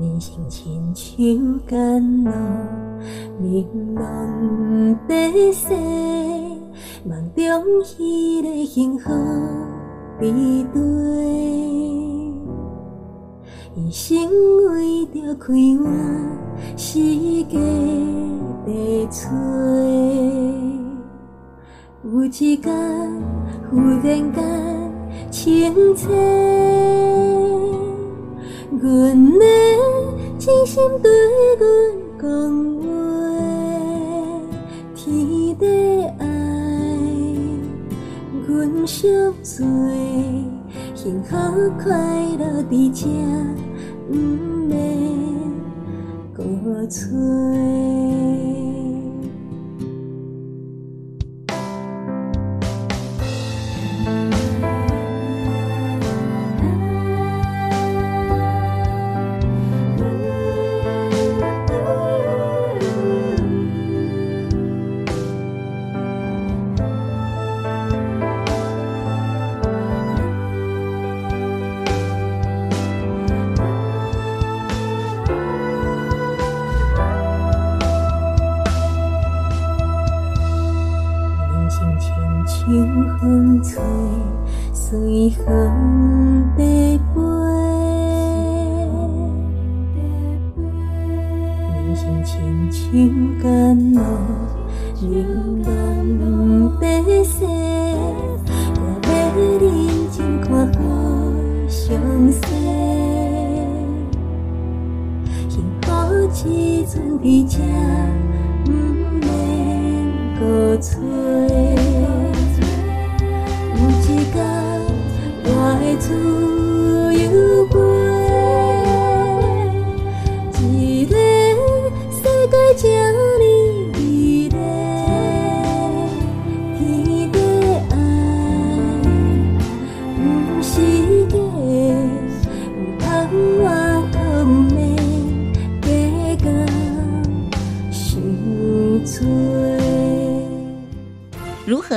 [0.00, 2.30] 人生亲像甘露，
[3.40, 4.02] 明朗
[5.08, 5.72] 在世，
[7.04, 7.44] 梦中
[7.96, 9.10] 彼个幸福
[10.18, 10.80] 比对，
[13.76, 14.16] 一生
[14.72, 15.84] 为着开换
[16.76, 16.98] 世
[17.44, 17.58] 界
[18.66, 18.72] 在
[19.10, 19.28] 找。
[22.12, 22.72] 有一天，
[23.68, 24.32] 忽然间
[25.28, 26.08] 清醒，
[28.80, 29.44] 阮的
[30.38, 31.10] 真心对
[31.58, 31.66] 阮
[32.22, 32.28] 讲
[32.80, 32.86] 话，
[34.94, 35.04] 天
[35.58, 35.66] 地
[36.20, 36.24] 爱，
[38.46, 39.08] 阮惜
[39.42, 39.66] 做，
[40.94, 41.34] 幸福
[41.82, 41.90] 快
[42.38, 43.08] 乐伫这，
[44.12, 44.14] 毋
[44.68, 44.78] 免
[46.32, 46.44] 搁
[46.86, 47.00] 找。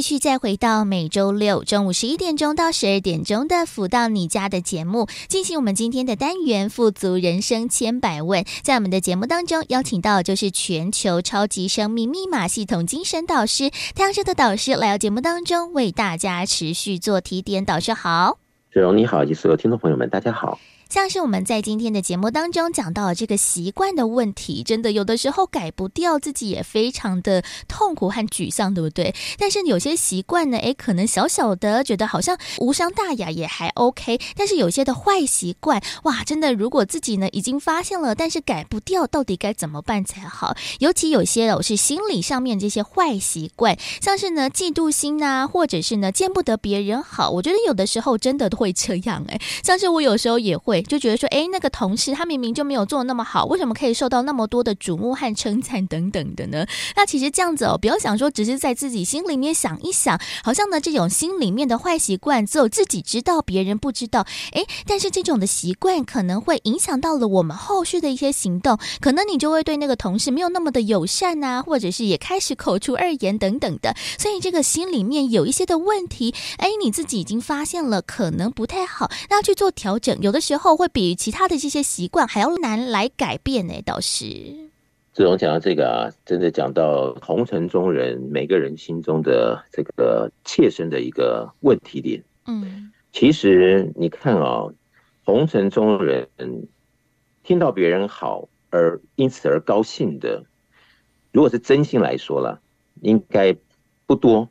[0.00, 8.42] 继续再回到每周六中午十一点钟到十二点钟的“福到你家”的节目，进行我们今天的单元“富足人生千百问”。
[8.64, 17.62] 在我们的节目当中，邀请到就是全球超级生命密码系统精神导师太阳社的导师来到节目当中，为大家持续做提点。
[17.62, 18.38] 导师好，
[18.72, 20.58] 子荣你好，以及所有听众朋友们，大家好。
[20.90, 29.14] 像是我们在今天的节目当中讲到这个习惯的问题，真的有的时候改不掉，自己也非常的痛苦和沮丧，对不对？
[29.38, 34.18] 但是有些习惯呢，诶，可能小小的觉得好像无伤大雅，也还 OK。
[34.36, 40.56] 但是有些的坏习惯，哇，真的如果自己呢已经发现了，但是改不掉，到底该怎么办才好？
[40.80, 50.79] 尤其有些哦是心理上面这些坏习惯，像是呢嫉妒心呐、啊，或者是呢见不得别人好，我觉得有的时候真的会这样诶，像是我有时候也会。
[50.82, 56.66] 就觉得说，哎，那个同事他明明就没有做那么好，为什么可以受到那么多的瞩目和称赞等等的呢？
[56.96, 64.26] 那其实这样子哦，不要想说只是在自己心里面想一想，好像呢这种心里面的坏习惯只有自己知道，别人不知道。
[64.52, 73.94] 哎，但是这种的习惯可能会影响到了我们后续的一些行动，可能你就会对那个同事没有那么的友善啊，或者是也开始口出恶言等等的。
[74.18, 80.16] 所以这个心里面有一些的问题，哎，你自己已经发现了，可能不太好，那要去做调整。
[80.20, 80.69] 有的时候。
[80.76, 84.24] 会比其他的这些习惯还要难来改变呢，倒是。
[85.12, 92.22] 子龙讲到这个啊，真的讲到红尘中人每个人心中的这个切身的一个问题点。
[92.46, 94.66] 嗯，其实你看啊，
[95.24, 96.28] 红尘中人
[97.42, 100.44] 听到别人好而因此而高兴的，
[101.32, 102.60] 如果是真心来说了，
[103.02, 103.54] 应该
[104.06, 104.48] 不多。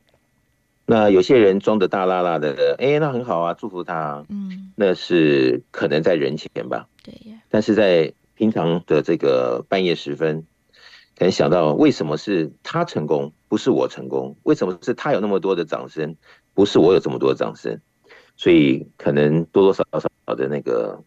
[0.90, 4.26] 那有些人装的大剌剌的，哎，那很好啊，祝福他。
[4.28, 6.88] 嗯，那是可能在人前吧。
[7.04, 7.38] 对呀。
[7.48, 10.48] 但是在平常的这个半夜时分，
[11.16, 14.36] 可能想到为什么是他成功，不是我成功？
[14.42, 16.16] 为什么是他有那么多的掌声，
[16.56, 17.80] 不是我有这么多的掌声？
[18.36, 21.04] 所以可能多多少少的那个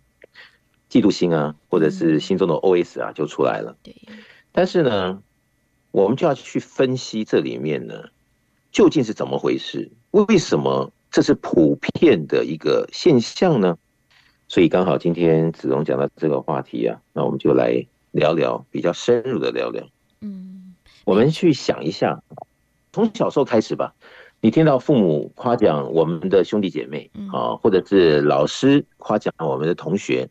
[0.89, 3.76] 嫉妒心啊，或者是心中的 OS 啊，就出来了。
[3.83, 3.97] 对。
[4.53, 5.20] 但是呢，
[5.91, 8.05] 我们就要去分析这里面呢。
[8.73, 9.93] 究竟是怎么回事？
[10.12, 13.77] 为什么这是普遍的一个现象呢？
[14.49, 19.87] 所以刚好今天子龙讲到这个话题啊，那我们就来聊聊，比较深入的聊聊。
[20.23, 22.23] 嗯，我们去想一下，
[22.93, 23.95] 从小时候开始吧，
[24.41, 30.31] 你听到父母夸奖我们的兄弟姐妹啊，或者是老师夸奖我们的同学，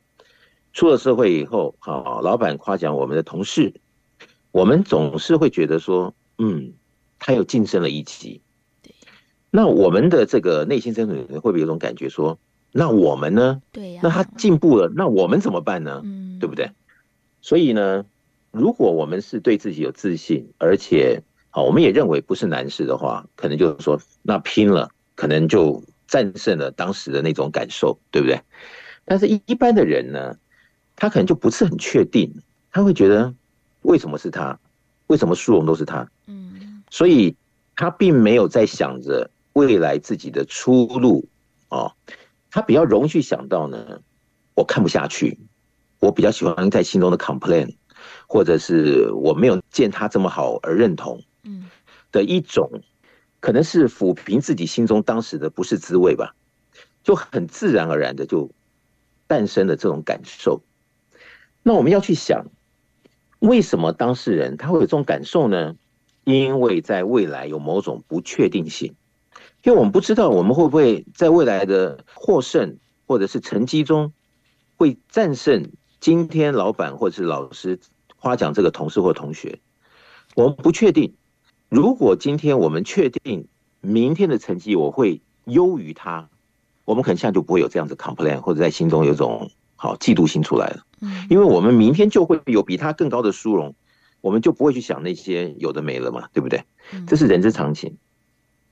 [0.74, 3.72] 出了社会以后，啊，老板夸奖我们的同事，
[4.52, 6.74] 我们总是会觉得说，嗯。
[7.24, 8.42] 他又晋升了一级，
[9.52, 12.40] 那我们的这个内心深处会不会有种感觉说，
[12.72, 13.62] 那我们呢？
[13.72, 16.02] 对呀，那他进步了，那我们怎么办呢？
[16.04, 16.72] 嗯，对不对？
[17.42, 18.04] 所以呢，
[18.50, 28.42] 如果我们是对自己有自信，而且好，我们也认为不是难事的话，可能就是说，那拼了，可能就战胜了当时的那种感受，对不对？
[29.06, 30.36] 但是，一一般的人呢，
[30.96, 32.34] 他可能就不是很确定，
[32.72, 33.32] 他会觉得，
[33.84, 34.58] 为什么是他？
[35.06, 36.10] 为什么殊荣都是他？
[36.26, 36.51] 嗯。
[36.92, 37.36] 所以，
[37.76, 41.26] 他并没有在想着未来自己的出路
[41.70, 41.94] 哦，
[42.52, 44.02] 他比较容易去想到呢，
[44.54, 45.40] 我看不下去，
[46.00, 47.74] 我比较喜欢在心中的 complain，
[48.28, 51.70] 或者是我没有见他这么好而认同，嗯，
[52.12, 52.70] 的一种，
[53.40, 56.36] 可能是抚平自己心中当时的不是滋味吧，
[57.06, 58.52] 就很自然而然的就
[59.28, 60.62] 诞生了这种感受。
[61.64, 62.48] 那我们要去想，
[63.40, 65.78] 为什么当事人他会有这种感受呢？
[66.24, 68.94] 因为在未来有某种不确定性，
[69.64, 74.14] 因为我们不知道我们会不会在未来的获胜或者是成绩中
[74.78, 77.80] 会战胜今天老板或者是老师
[78.20, 79.60] 夸奖这个同事或同学，
[80.36, 81.14] 我们不确定。
[81.70, 83.48] 如果今天我们确定
[83.80, 86.30] 明天的成绩我会优于他，
[86.86, 90.84] 我们可能现在就不会有这样子 complain 或者在心中有种好嫉妒心出来了。
[91.30, 93.74] 因为我们明天就会有比他更高的殊荣。
[94.22, 96.64] 我们就不会去想那些有的没了嘛，对不对？
[97.08, 97.98] 这是人之常情。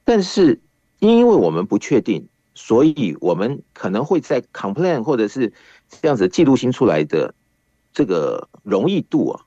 [0.06, 0.60] 但是
[1.00, 5.54] 因为我们不确定，所以我们可能会在 complain 或者是
[5.90, 7.34] 这样子嫉妒心出来的
[7.94, 9.42] 这个容易度啊，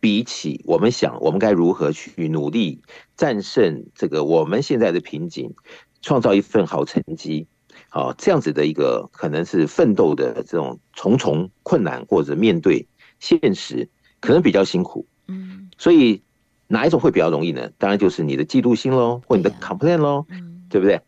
[0.00, 2.80] 比起我们想我们该如何去努力
[3.16, 5.54] 战胜这个我们现在的瓶颈，
[6.02, 7.46] 创造一份好成绩，
[7.88, 12.86] 好这样子的一个可能是奋斗的这种重重困难或者面对
[13.20, 13.88] 现实，
[14.20, 15.06] 可能比较辛苦。
[15.28, 16.20] 嗯，所以
[16.66, 17.70] 哪一种会比较容易呢？
[17.78, 20.26] 当然就是你的嫉妒心喽，或你的 complain 喽，
[20.68, 21.00] 对不对？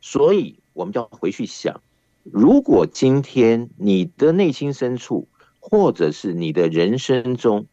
[0.00, 1.80] 所以我们就要回去想，
[2.22, 5.28] 如果今天你的内心深处，
[5.60, 7.66] 或者是你的人生中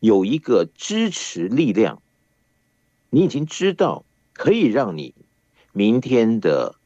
[0.00, 2.00] 有一个支持力量，
[3.10, 5.14] 你已经知道可以让你
[5.72, 6.76] 明天的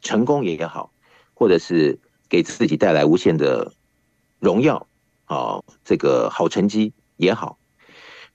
[0.00, 0.90] 成功也好，
[1.34, 3.72] 或者是给自己带来无限的
[4.40, 4.86] 荣耀
[5.26, 7.58] 啊，这个好成绩也好。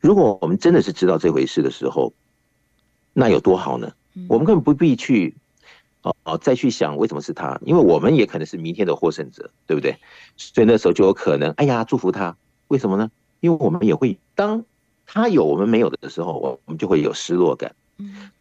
[0.01, 2.11] 如果我们真的是知道这回事的时候，
[3.13, 3.93] 那有多好呢？
[4.27, 5.35] 我们根本不必去
[6.01, 9.95] 哦哦再去想为什么是他，因为我们也可能是明天的获胜者，对不对？
[10.35, 12.35] 所以那时候就有可能，哎呀，祝福他。
[12.67, 13.11] 为什么呢？
[13.39, 14.65] 因为我们也会当
[15.05, 17.75] 他有我们没有的时候，我们就会有失落感。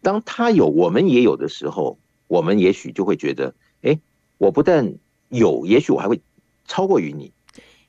[0.00, 1.98] 当他有我们也有的时候，
[2.28, 3.98] 我们也许就会觉得，哎，
[4.38, 4.94] 我不但
[5.28, 6.20] 有，也许我还会
[6.66, 7.32] 超过于你。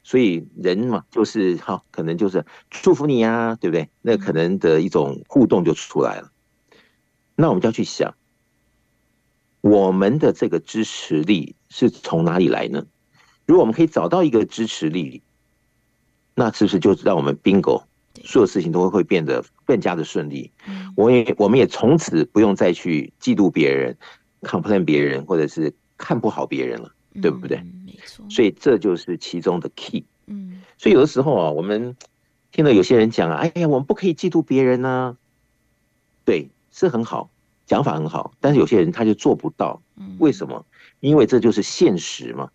[0.03, 3.89] 所以人嘛，就是哈，可能就是祝福你呀、啊，对不对？
[4.01, 6.31] 那可能的一种互动就出来了。
[7.35, 8.15] 那我们就要去想，
[9.61, 12.85] 我们的这个支持力是从哪里来呢？
[13.45, 15.21] 如果我们可以找到一个支持力，
[16.35, 17.83] 那是不是就让我们 bingo，
[18.23, 20.51] 所有事情都会变得更加的顺利？
[20.95, 23.97] 我也我们也从此不用再去嫉妒别人、
[24.41, 26.91] complain 别人，或者是看不好别人了。
[27.19, 27.57] 对不对？
[27.57, 28.25] 嗯，没错。
[28.29, 30.05] 所以这就是其中的 key。
[30.27, 31.95] 嗯，所以有的时候啊，我们
[32.51, 35.17] 听到有些人讲啊，哎呀，我们不可以嫉妒别人呢。
[36.23, 37.31] 对，是很好，
[37.65, 39.81] 讲法很好，但是有些人他就做不到。
[40.19, 40.65] 为什么？
[40.99, 42.49] 因为这就是现实嘛。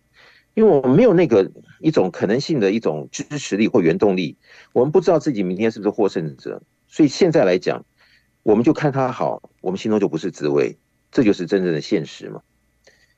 [0.53, 1.51] 因为我们没有那个
[1.81, 4.35] 一种可能性的一种支持力或原动力，
[4.73, 6.61] 我们不知道自己明天是不是获胜者。
[6.87, 7.85] 所以现在来讲，
[8.41, 10.75] 我们就看他好，我们心中就不是滋味。
[11.11, 12.41] 这就是真正的现实嘛。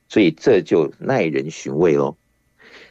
[0.09, 2.17] 所以这就耐人寻味喽。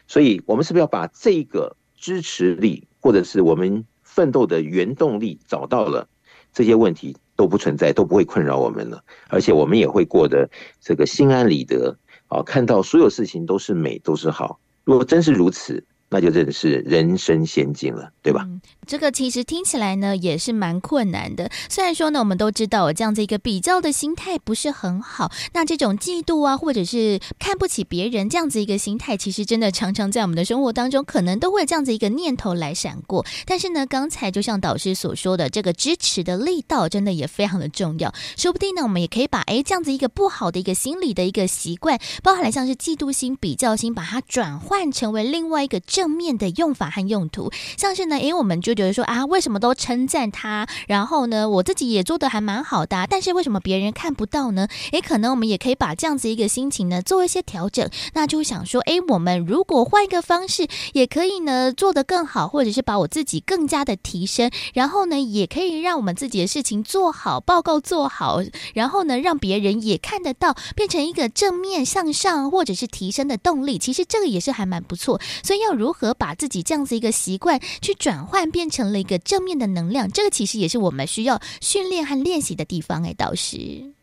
[0.06, 6.08] 所以我们是不是要把这个支持力，或者是我们奋斗的原动力找到了，
[6.54, 10.48] 这些问题都不存在，都不会困扰我们了，而且我们也会过得
[10.80, 11.98] 这个心安理得
[12.28, 14.58] 啊，看到所有事情都是美，都是好。
[14.84, 15.84] 如果真是如此。
[16.11, 18.46] 那就真的是人生仙境了，对吧？
[18.86, 21.50] 这个其实听起来呢也是蛮困难的。
[21.68, 25.30] 虽然说呢，我们都知道这样子一个比较的心态不是很好。
[25.52, 33.26] 那这种嫉妒啊，或者是看不起别人这样子一个心态，其实真的常常在我们的生活当中，可能都会有这样子一个念头来闪过。
[33.44, 38.14] 但是呢，刚才就像导师所说的，这个支持的力道真的也非常的重要。
[38.38, 45.78] 说不定呢，我们也可以把诶这样子一个不好的一个心理的一个习惯，包含了像是嫉妒心、比较心，把它转换成为另外一个。
[45.99, 50.68] 正面的用法和用途，像是呢，因为我们就觉得说啊，为什么都称赞他？
[50.86, 54.68] 然后呢，我自己也做得还蛮好的，但是为什么别人看不到呢？
[54.92, 68.38] 诶，可能我们也可以把这样子一个心情呢做一些调整，那就想说，诶，我们如果换一个方式，也可以呢做得更好，或者是把我自己更加的提升，然后呢，也可以让我们自己的事情做好，报告做好，
[68.72, 73.76] 然后呢，让别人也看得到，变成一个正面向上或者是提升的动力。
[73.78, 75.88] 其实这个也是还蛮不错，所以要如。
[75.89, 80.11] 如何把自己这样子一个习惯去转换变成了一个正面的能量？
[80.11, 83.03] 这个其实也是我们需要训练和练习的地方。
[83.05, 83.95] 哎，导师，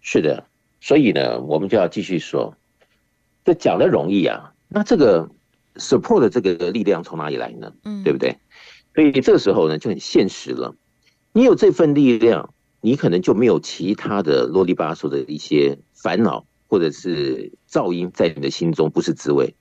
[0.00, 0.48] 是的，
[0.80, 2.56] 所以呢，我们就要继续说，
[3.44, 5.30] 这讲的容易啊，那这个
[5.76, 7.72] support 的这个力量从哪里来呢？
[7.84, 8.36] 嗯，对不对？
[8.96, 10.74] 所以这个时候呢，就很现实了。
[11.32, 19.54] 你有这份力量，你可能就没有其他的啰里吧嗦的一些烦恼或者是噪音在你的心中不是滋味。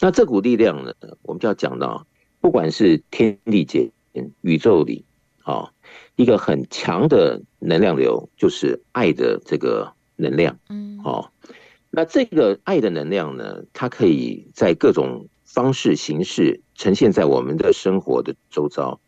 [0.00, 0.92] 那这股力量呢，
[1.22, 2.06] 我们就要讲到，
[2.40, 3.90] 不管是天地间、
[4.42, 5.04] 宇宙里，
[5.42, 5.72] 啊，
[6.14, 11.32] 一个很强的能量流，就是爱的这个能量，嗯，好，
[11.90, 19.00] 那这个爱的能量呢，它可以在各种方式形式呈现在我们的生活的周遭，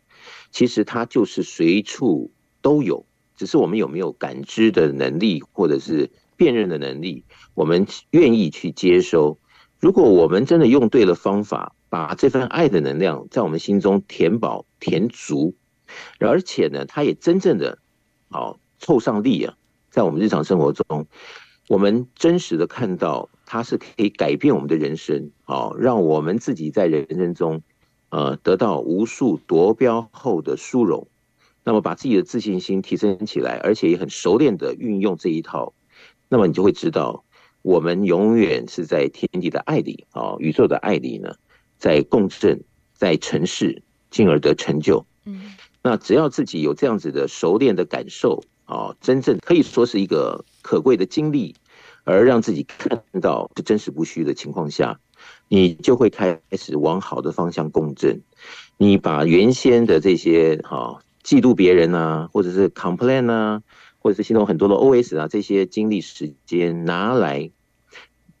[0.51, 2.29] 其实它就是随处
[2.61, 3.05] 都有，
[3.37, 7.23] 只是我们有没有感知的能力，或者是辨认的能力，
[7.53, 9.37] 我们愿意去接收。
[9.81, 15.55] 如果我们真的用对了方法，把这份爱的能量在我们心中填饱填足，
[16.19, 17.79] 而且呢，它也真正的
[18.29, 19.55] 好凑上力啊，
[19.89, 21.07] 在我们日常生活中，
[21.67, 27.63] 我们真实的看到它是可以改变我们的人生，好让我们自己在人生中，
[28.09, 31.07] 呃，得到无数夺标后的殊荣。
[31.63, 35.73] 那么把自己的自信心提升起来，而且也很熟练的运用这一套，
[36.29, 37.23] 那么你就会知道。
[37.61, 41.33] 我们永远是在天地的爱里啊，宇宙的爱里呢，
[41.77, 42.59] 在共振，
[42.93, 45.05] 在成事，进而得成就。
[45.25, 45.53] 嗯，
[45.83, 51.53] 那只要自己有这样子的熟练的感受啊，真正可以说是一个可贵的经历，
[52.03, 54.99] 而让自己看到是真实不虚的情况下，
[55.47, 58.19] 你就会开始往好的方向共振。
[58.77, 63.61] 你把原先的这些哈嫉妒别人啊，或者是 complain 啊。
[64.03, 67.51] 或者是心中很多的 OS 啊，这些精力时间拿来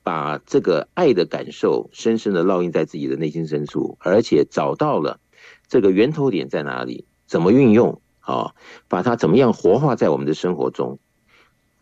[0.01, 5.19] 把这个爱的感受深深的烙印在自己的内心深处，而且找到了
[5.67, 8.55] 这个源头点在哪里，怎么运用啊，
[8.87, 10.97] 把它怎么样活化在我们的生活中，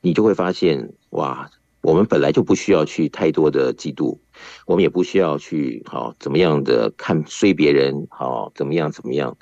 [0.02, 1.50] 你就会发现哇，
[1.80, 4.18] 我们本来就不需要去太多的嫉妒，
[4.66, 9.38] 我们也不需要去好怎么样的看衰别人，好怎么样怎么样。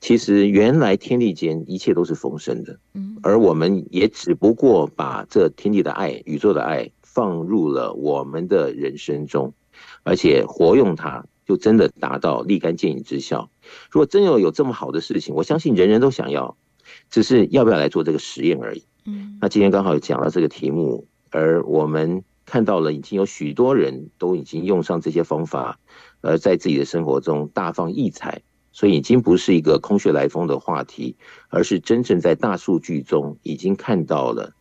[0.00, 9.52] 其实原来天地间一切都是丰盛的，嗯，而我们也只不过把这天地的爱、宇宙的爱放入了我们的人生中，
[10.02, 13.50] 而且活用它，就真的达到立竿见影之效。
[13.90, 16.56] 如果真有有这么好的事情，我相信人人都想要，
[17.10, 18.84] 只是要不要来做这个实验而已。
[19.04, 25.78] 嗯，那今天刚好讲到这个题目，而我们看到了已经有许多人都已经用上这些方法，
[26.22, 28.40] 而在自己的生活中大放异彩。
[28.72, 31.16] 所以已经不是一个空穴来风的话题，
[31.48, 34.54] 而是真正在大数据中已经看到了，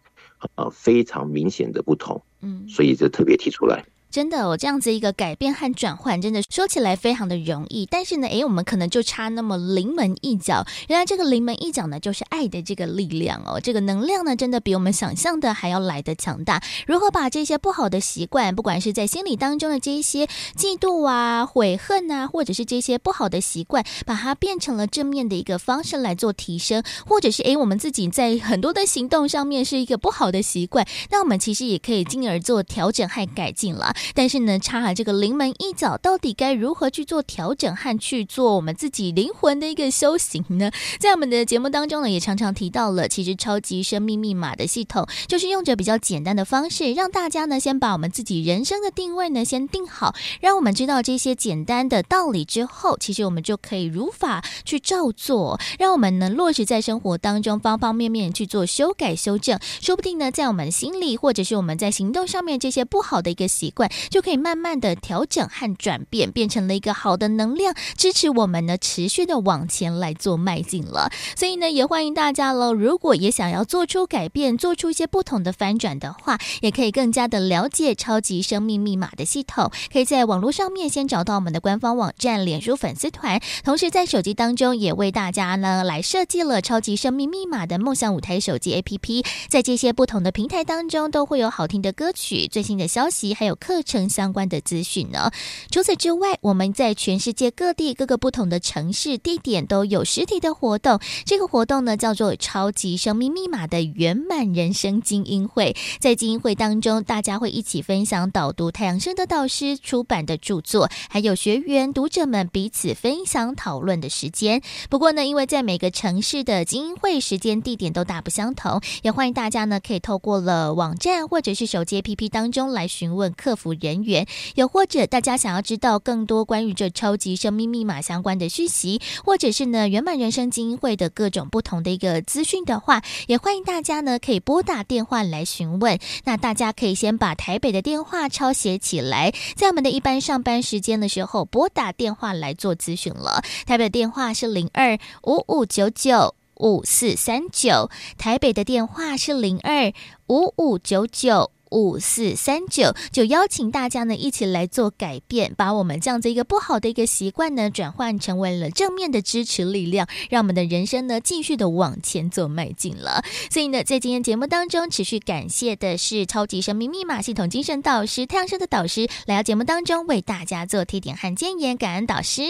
[0.55, 2.22] 呃，非常明显的不同。
[2.41, 3.86] 嗯，所以就特别提出来。
[4.12, 7.86] 真的，我这样子一个改变和转换，真的说起来非常的容易。
[7.86, 10.66] 但是呢，诶，我们可能就差那么临门一脚。
[10.88, 13.60] 原来这个临门一脚呢，就是爱的这个力量哦。
[13.62, 16.64] 这个能量呢，真的比我们想象的还要来的强大。
[16.88, 20.26] 如何把这些不好的习惯，不管是在心理当中的这一些
[20.57, 33.95] 嫉妒啊、悔恨啊，或者是这些不好的习惯，把它变成了正面的一个方式来做提升，或者是诶，我们自己在很多的行动上面是一个不好的习惯，那我们其实也可以进而做调整和改进了。
[34.14, 40.72] 但是呢，差了这个临门一脚，到底该如何去做调整和去做我们自己灵魂的一个修行呢？
[41.00, 71.12] 在我们的节目当中呢，也常常提到了，其实超级生命密码的系统，就是用着比较简单的方式，让大家呢先把我们自己人生的定位呢先定好，让我们知道这些简单的道理之后，其实我们就可以如法去照做，让我们能落实在生活当中，方方面面去做修改修正，说不定呢，在我们心里或者是我们在行动上面这些不好的一个习惯，就可以慢慢的调整和转变，变成了一个好的能量，支持我们呢持续的往前来做迈进了。
[71.36, 72.74] 所以呢，也欢迎大家喽。
[72.74, 79.72] 如果也想要做出改变，做出一些不同的翻转的话，也可以更加的了解超级生命密码的系统。
[79.92, 89.26] 可以在网络上面先找到我们的官方网站、脸书粉丝团，同时在手机当中也为大家呢来设计了超级生命密码的梦想舞台手机 APP。
[89.48, 94.10] 在这些不同的平台当中，都会有好听的歌曲、最新的消息，还有课程。
[94.10, 95.32] 相关的资讯呢？
[95.72, 101.00] 除此之外，我们在全世界各地各个不同的城市地点都有实体的活动。
[101.26, 105.76] 这个活动呢，叫做“超级生命密码”的圆满人生精英会。
[106.00, 114.62] 在精英会当中，大家会一起分享导读太阳升的导师出版的著作，还有学员读者们彼此分享讨论的时间。
[114.90, 124.28] 不过呢，因为在每个城市的精英会时间地点都大不相同，也欢迎大家呢可以透过了网站或者是手机 APP 当中来询问客服人员。
[124.56, 136.00] 又或者大家想要知道更多关于这超级生命密码相关的讯息，或者是呢圆满人生精英会的各种不同的一个资讯的话，也欢迎大家呢可以拨打电话来询问。
[136.26, 143.44] 那大家可以先把台北的电话抄写起来，在我们的一般上班时间的时候拨打电话来做咨询了。
[143.66, 149.94] 台北的电话是零二五五九九五四三九，台北的电话是零二
[150.28, 151.52] 五五九九。
[151.72, 163.24] 五四三九，就邀请大家呢一起来做改变，把我们这样子一个不好的一个习惯呢，转换成为了正面的支持力量，让我们的人生呢继续的往前走迈进了。
[163.50, 172.42] 所以呢，在今天节目当中，持续感谢的是超级生命密码系统精神导师太阳盛德导师来到节目当中为大家做提点和建言，感恩导师。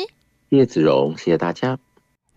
[0.49, 1.77] 叶子荣，谢谢大家。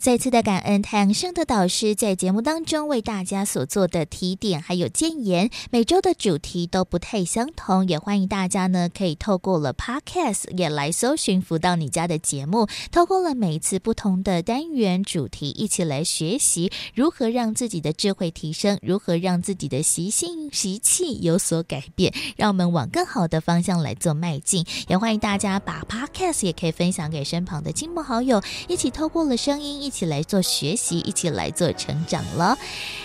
[0.03, 24.66] 再次的感恩太阳盛德导师在节目当中为大家所做的提点还有建言，每周的主题都不太相同，也欢迎大家呢可以透过了 Podcast 也来搜寻福到你家的节目，透过了每一次不同的单元主题，一起来学习如何让自己的智慧提升，如何让自己的习性习气有所改变，让我们往更好的方向来做迈进。
[24.88, 29.91] 也欢迎大家把 Podcast 也可以分享给身旁的亲朋好友，一起透过了声音一。
[29.93, 32.57] 一起来做学习，一起来做成长了。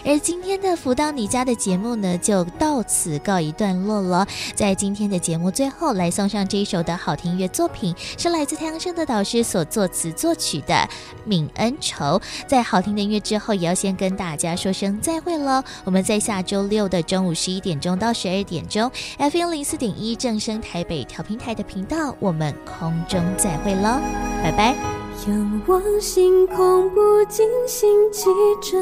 [0.06, 4.26] 而今天的辅导你家的节目呢，就到此告一段落了。
[4.56, 10.74] 在今天的节目最后，来送上这一首的好听音乐作品，是来自太阳盛德导师所作词作曲的
[11.28, 12.06] 《泯恩仇》。
[12.48, 15.62] 在好听的音乐之后，也要先跟大家说声再会了。
[15.84, 24.00] 我们在下周六的中午十一点钟到十二点钟，FM 零四点一正声台北调频台的频道，我们空中再会喽，
[24.42, 25.07] 拜拜。
[25.26, 28.30] 仰望星空，不禁心起
[28.61, 28.78] 着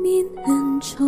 [0.00, 1.04] 泯恩仇，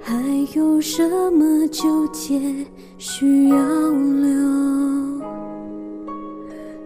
[0.00, 0.12] 还
[0.56, 2.40] 有什么纠结
[2.98, 4.26] 需要留？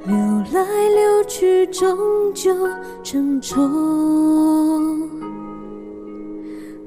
[0.04, 0.16] 流
[0.52, 1.96] 来流去，终
[2.34, 2.54] 究
[3.02, 3.56] 成仇，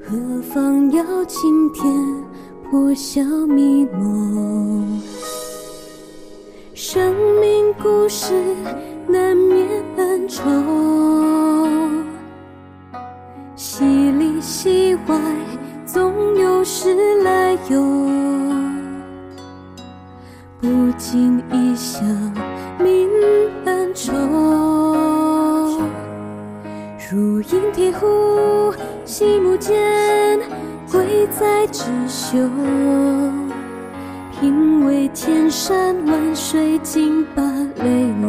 [0.00, 1.92] 何妨邀青天
[2.70, 5.00] 破晓迷蒙？
[6.76, 8.34] 生命故事
[9.06, 9.64] 难免
[9.96, 10.42] 恩仇，
[13.54, 15.16] 戏里戏外
[15.86, 17.80] 总有时来由，
[20.60, 22.04] 不经意想
[22.80, 23.08] 泯
[23.66, 24.12] 恩仇，
[27.08, 30.40] 如饮醍醐，细木间，
[30.90, 32.36] 贵在知羞。
[35.24, 37.88] 千山万水尽把泪
[38.20, 38.28] 流，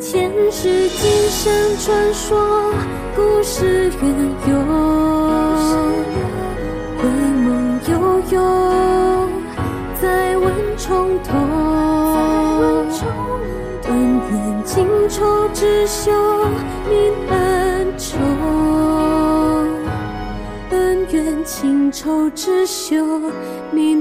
[0.00, 2.72] 前世今生传说，
[3.16, 4.14] 故事缘
[4.46, 4.54] 由，
[6.98, 7.02] 回
[7.42, 7.92] 梦悠
[8.30, 8.38] 悠，
[10.00, 11.36] 再问重头，
[13.88, 13.90] 恩
[14.30, 14.32] 怨
[14.64, 16.12] 情仇只休，
[16.88, 18.18] 泯恩仇，
[20.70, 23.04] 恩怨情仇只休。
[23.74, 24.00] 泯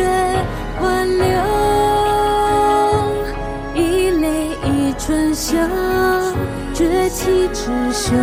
[0.00, 0.06] 却
[0.80, 1.26] 挽留，
[3.74, 5.68] 一泪一春香，
[6.72, 8.14] 绝期之秀。